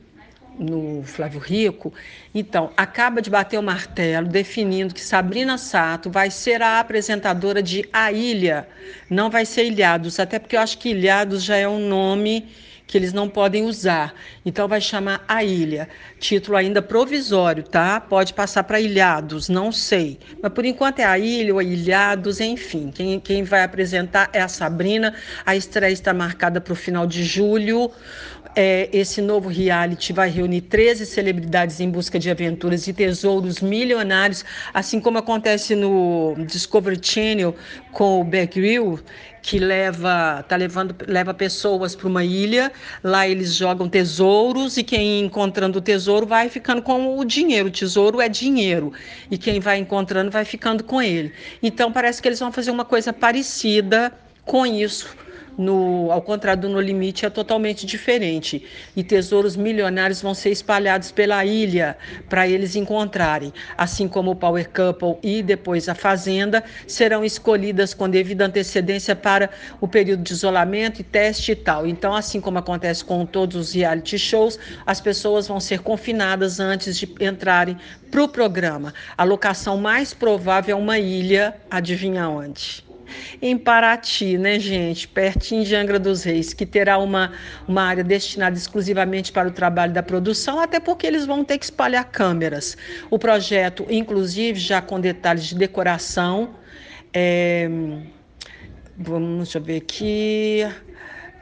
no 0.57 1.03
Flávio 1.03 1.39
Rico. 1.39 1.93
Então, 2.33 2.71
acaba 2.75 3.21
de 3.21 3.29
bater 3.29 3.59
o 3.59 3.63
martelo 3.63 4.27
definindo 4.27 4.93
que 4.93 5.01
Sabrina 5.01 5.57
Sato 5.57 6.09
vai 6.09 6.29
ser 6.29 6.61
a 6.61 6.79
apresentadora 6.79 7.61
de 7.61 7.87
A 7.91 8.11
Ilha, 8.11 8.67
não 9.09 9.29
vai 9.29 9.45
ser 9.45 9.65
Ilhados, 9.65 10.19
até 10.19 10.39
porque 10.39 10.55
eu 10.55 10.61
acho 10.61 10.77
que 10.77 10.89
Ilhados 10.89 11.43
já 11.43 11.57
é 11.57 11.67
um 11.67 11.87
nome 11.87 12.47
que 12.93 12.97
eles 12.99 13.11
não 13.11 13.27
podem 13.27 13.65
usar. 13.65 14.13
Então 14.45 14.67
vai 14.67 14.79
chamar 14.79 15.25
A 15.27 15.43
Ilha. 15.43 15.89
Título 16.19 16.55
ainda 16.55 16.79
provisório, 16.79 17.63
tá? 17.63 17.99
Pode 17.99 18.35
passar 18.35 18.63
para 18.65 18.79
Ilhados, 18.79 19.49
não 19.49 19.71
sei. 19.71 20.19
Mas 20.39 20.53
por 20.53 20.63
enquanto 20.63 20.99
é 20.99 21.03
A 21.03 21.17
Ilha 21.17 21.55
ou 21.55 21.59
Ilhados, 21.59 22.39
enfim. 22.39 22.91
Quem, 22.93 23.19
quem 23.19 23.41
vai 23.41 23.63
apresentar 23.63 24.29
é 24.31 24.39
a 24.39 24.47
Sabrina. 24.47 25.15
A 25.43 25.55
estreia 25.55 25.91
está 25.91 26.13
marcada 26.13 26.61
para 26.61 26.71
o 26.71 26.75
final 26.75 27.07
de 27.07 27.23
julho. 27.23 27.89
É, 28.55 28.87
esse 28.93 29.19
novo 29.19 29.49
reality 29.49 30.13
vai 30.13 30.29
reunir 30.29 30.61
13 30.61 31.07
celebridades 31.07 31.79
em 31.79 31.89
busca 31.89 32.19
de 32.19 32.29
aventuras 32.29 32.87
e 32.87 32.93
tesouros 32.93 33.59
milionários, 33.61 34.45
assim 34.71 34.99
como 34.99 35.17
acontece 35.17 35.73
no 35.73 36.35
Discovery 36.45 36.99
Channel 37.01 37.55
com 37.91 38.21
o 38.21 38.23
Bear 38.23 38.47
Grylls, 38.47 39.03
que 39.43 39.59
leva, 39.59 40.43
tá 40.47 40.55
levando, 40.55 40.95
leva 41.05 41.33
pessoas 41.33 41.93
para 41.93 42.07
uma 42.07 42.23
ilha. 42.23 42.71
Lá 43.03 43.27
eles 43.27 43.53
jogam 43.53 43.89
tesouros 43.89 44.77
e 44.77 44.83
quem 44.83 45.19
encontrando 45.19 45.79
o 45.79 45.81
tesouro 45.81 46.25
vai 46.25 46.47
ficando 46.47 46.81
com 46.81 47.19
o 47.19 47.25
dinheiro. 47.25 47.67
O 47.67 47.71
tesouro 47.71 48.21
é 48.21 48.29
dinheiro 48.29 48.93
e 49.29 49.37
quem 49.37 49.59
vai 49.59 49.77
encontrando 49.77 50.31
vai 50.31 50.45
ficando 50.45 50.83
com 50.85 51.01
ele. 51.01 51.33
Então 51.61 51.91
parece 51.91 52.21
que 52.21 52.27
eles 52.29 52.39
vão 52.39 52.53
fazer 52.53 52.71
uma 52.71 52.85
coisa 52.85 53.11
parecida 53.11 54.13
com 54.45 54.65
isso 54.65 55.23
no, 55.57 56.11
ao 56.11 56.21
contrário 56.21 56.61
do 56.61 56.69
No 56.69 56.79
Limite, 56.79 57.25
é 57.25 57.29
totalmente 57.29 57.85
diferente. 57.85 58.65
E 58.95 59.03
tesouros 59.03 59.55
milionários 59.55 60.21
vão 60.21 60.33
ser 60.33 60.51
espalhados 60.51 61.11
pela 61.11 61.43
ilha 61.45 61.97
para 62.29 62.47
eles 62.47 62.75
encontrarem. 62.75 63.53
Assim 63.77 64.07
como 64.07 64.31
o 64.31 64.35
Power 64.35 64.69
Couple 64.69 65.17
e 65.23 65.41
depois 65.41 65.87
a 65.89 65.95
Fazenda 65.95 66.63
serão 66.87 67.23
escolhidas 67.23 67.93
com 67.93 68.09
devida 68.09 68.45
antecedência 68.45 69.15
para 69.15 69.49
o 69.79 69.87
período 69.87 70.23
de 70.23 70.33
isolamento 70.33 71.01
e 71.01 71.03
teste 71.03 71.51
e 71.51 71.55
tal. 71.55 71.85
Então, 71.85 72.15
assim 72.15 72.39
como 72.39 72.57
acontece 72.57 73.03
com 73.03 73.25
todos 73.25 73.55
os 73.55 73.73
reality 73.73 74.17
shows, 74.17 74.59
as 74.85 74.99
pessoas 74.99 75.47
vão 75.47 75.59
ser 75.59 75.79
confinadas 75.79 76.59
antes 76.59 76.97
de 76.97 77.09
entrarem 77.21 77.77
para 78.09 78.23
o 78.23 78.27
programa. 78.27 78.93
A 79.17 79.23
locação 79.23 79.77
mais 79.77 80.13
provável 80.13 80.77
é 80.77 80.79
uma 80.79 80.99
ilha, 80.99 81.55
adivinha 81.69 82.29
onde? 82.29 82.92
Em 83.41 83.57
Paraty, 83.57 84.37
né, 84.37 84.59
gente, 84.59 85.07
pertinho 85.07 85.63
de 85.63 85.75
Angra 85.75 85.99
dos 85.99 86.23
Reis, 86.23 86.53
que 86.53 86.65
terá 86.65 86.97
uma, 86.97 87.31
uma 87.67 87.83
área 87.83 88.03
destinada 88.03 88.57
exclusivamente 88.57 89.31
para 89.31 89.47
o 89.47 89.51
trabalho 89.51 89.93
da 89.93 90.03
produção, 90.03 90.59
até 90.59 90.79
porque 90.79 91.05
eles 91.07 91.25
vão 91.25 91.43
ter 91.43 91.57
que 91.57 91.65
espalhar 91.65 92.05
câmeras. 92.05 92.77
O 93.09 93.19
projeto, 93.19 93.85
inclusive, 93.89 94.59
já 94.59 94.81
com 94.81 94.99
detalhes 94.99 95.45
de 95.45 95.55
decoração, 95.55 96.55
é, 97.13 97.69
vamos 98.97 99.43
deixa 99.43 99.57
eu 99.59 99.63
ver 99.63 99.77
aqui. 99.77 100.61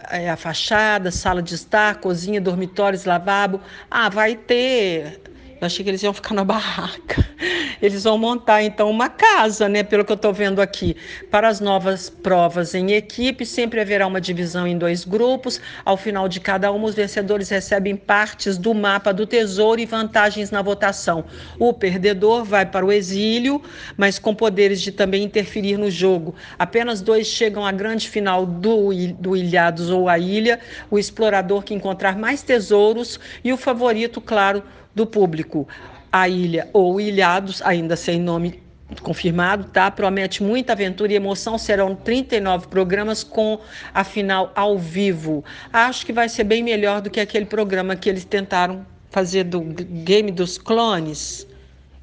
É 0.09 0.29
a 0.29 0.35
fachada, 0.35 1.11
sala 1.11 1.41
de 1.41 1.53
estar, 1.55 1.95
cozinha, 2.01 2.41
dormitórios, 2.41 3.05
lavabo. 3.05 3.61
Ah, 3.89 4.09
vai 4.09 4.35
ter 4.35 5.20
eu 5.61 5.67
achei 5.67 5.83
que 5.83 5.91
eles 5.91 6.01
iam 6.01 6.11
ficar 6.11 6.33
na 6.33 6.43
barraca. 6.43 7.23
Eles 7.79 8.03
vão 8.03 8.17
montar 8.17 8.61
então 8.61 8.89
uma 8.89 9.09
casa, 9.09 9.67
né? 9.67 9.81
Pelo 9.83 10.03
que 10.05 10.11
eu 10.11 10.15
estou 10.15 10.33
vendo 10.33 10.61
aqui. 10.61 10.95
Para 11.29 11.47
as 11.47 11.59
novas 11.59 12.09
provas 12.09 12.75
em 12.75 12.91
equipe, 12.91 13.43
sempre 13.45 13.79
haverá 13.79 14.05
uma 14.05 14.21
divisão 14.21 14.67
em 14.67 14.77
dois 14.77 15.03
grupos. 15.03 15.59
Ao 15.83 15.97
final 15.97 16.27
de 16.27 16.39
cada 16.39 16.71
uma, 16.71 16.85
os 16.85 16.95
vencedores 16.95 17.49
recebem 17.49 17.95
partes 17.95 18.57
do 18.57 18.73
mapa 18.73 19.11
do 19.11 19.25
tesouro 19.25 19.81
e 19.81 19.85
vantagens 19.85 20.51
na 20.51 20.61
votação. 20.61 21.25
O 21.57 21.73
perdedor 21.73 22.43
vai 22.43 22.65
para 22.65 22.85
o 22.85 22.91
exílio, 22.91 23.61
mas 23.97 24.19
com 24.19 24.33
poderes 24.33 24.81
de 24.81 24.91
também 24.91 25.23
interferir 25.23 25.77
no 25.77 25.89
jogo. 25.89 26.35
Apenas 26.57 27.01
dois 27.01 27.27
chegam 27.27 27.65
à 27.65 27.71
grande 27.71 28.09
final 28.09 28.45
do, 28.45 28.89
do 29.13 29.35
Ilhados 29.35 29.89
ou 29.89 30.07
a 30.07 30.19
Ilha: 30.19 30.59
o 30.89 30.99
explorador 30.99 31.63
que 31.63 31.73
encontrar 31.73 32.15
mais 32.17 32.43
tesouros 32.43 33.19
e 33.43 33.51
o 33.51 33.57
favorito, 33.57 34.21
claro 34.21 34.63
do 34.93 35.05
público. 35.05 35.67
A 36.11 36.27
ilha 36.27 36.69
ou 36.73 36.99
Ilhados, 36.99 37.61
ainda 37.61 37.95
sem 37.95 38.19
nome 38.19 38.61
confirmado, 39.01 39.65
tá? 39.69 39.89
Promete 39.89 40.43
muita 40.43 40.73
aventura 40.73 41.13
e 41.13 41.15
emoção. 41.15 41.57
Serão 41.57 41.95
39 41.95 42.67
programas 42.67 43.23
com 43.23 43.59
a 43.93 44.03
final 44.03 44.51
ao 44.55 44.77
vivo. 44.77 45.43
Acho 45.71 46.05
que 46.05 46.11
vai 46.11 46.27
ser 46.27 46.43
bem 46.43 46.61
melhor 46.61 47.01
do 47.01 47.09
que 47.09 47.19
aquele 47.19 47.45
programa 47.45 47.95
que 47.95 48.09
eles 48.09 48.25
tentaram 48.25 48.85
fazer 49.09 49.45
do 49.45 49.61
Game 49.61 50.31
dos 50.31 50.57
Clones. 50.57 51.47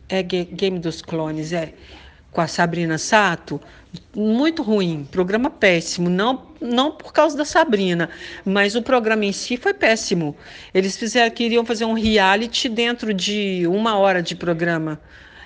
É 0.09 0.23
Game 0.23 0.79
dos 0.79 1.03
Clones, 1.03 1.53
é 1.53 1.75
com 2.31 2.41
a 2.41 2.47
Sabrina 2.47 2.99
Sato, 2.99 3.61
muito 4.15 4.63
ruim, 4.63 5.07
programa 5.11 5.51
péssimo, 5.51 6.11
não, 6.11 6.43
não 6.61 6.93
por 6.93 7.13
causa 7.13 7.37
da 7.37 7.45
Sabrina, 7.45 8.11
mas 8.45 8.75
o 8.75 8.83
programa 8.83 9.25
em 9.25 9.33
si 9.33 9.57
foi 9.57 9.73
péssimo. 9.73 10.37
Eles 10.75 10.97
fizeram, 10.97 11.35
queriam 11.35 11.65
fazer 11.65 11.85
um 11.85 11.95
reality 11.95 12.69
dentro 12.69 13.15
de 13.15 13.67
uma 13.67 13.97
hora 13.97 14.23
de 14.23 14.37
programa. 14.37 15.01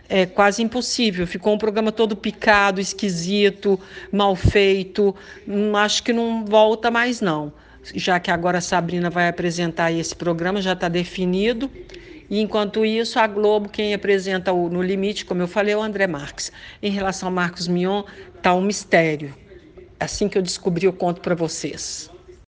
É 0.08 0.26
quase 0.26 0.62
impossível. 0.62 1.26
Ficou 1.26 1.54
um 1.54 1.58
programa 1.58 1.90
todo 1.90 2.16
picado, 2.16 2.80
esquisito, 2.80 3.80
mal 4.10 4.36
feito. 4.36 5.14
Hum, 5.48 5.74
acho 5.76 6.02
que 6.02 6.12
não 6.12 6.44
volta 6.44 6.90
mais, 6.90 7.20
não. 7.20 7.52
Já 7.94 8.20
que 8.20 8.30
agora 8.30 8.58
a 8.58 8.60
Sabrina 8.60 9.08
vai 9.08 9.28
apresentar 9.28 9.90
esse 9.90 10.14
programa, 10.14 10.60
já 10.60 10.72
está 10.72 10.88
definido. 10.88 11.70
E 12.32 12.40
enquanto 12.40 12.82
isso, 12.82 13.18
a 13.18 13.26
Globo, 13.26 13.68
quem 13.68 13.92
apresenta 13.92 14.54
o 14.54 14.70
No 14.70 14.80
Limite, 14.80 15.22
como 15.22 15.42
eu 15.42 15.46
falei, 15.46 15.74
é 15.74 15.76
o 15.76 15.82
André 15.82 16.06
Marques. 16.06 16.50
Em 16.82 16.90
relação 16.90 17.28
ao 17.28 17.34
Marcos 17.34 17.68
Mion, 17.68 18.04
está 18.34 18.54
um 18.54 18.62
mistério. 18.62 19.34
Assim 20.00 20.30
que 20.30 20.38
eu 20.38 20.40
descobri, 20.40 20.86
eu 20.86 20.94
conto 20.94 21.20
para 21.20 21.34
vocês. 21.34 22.10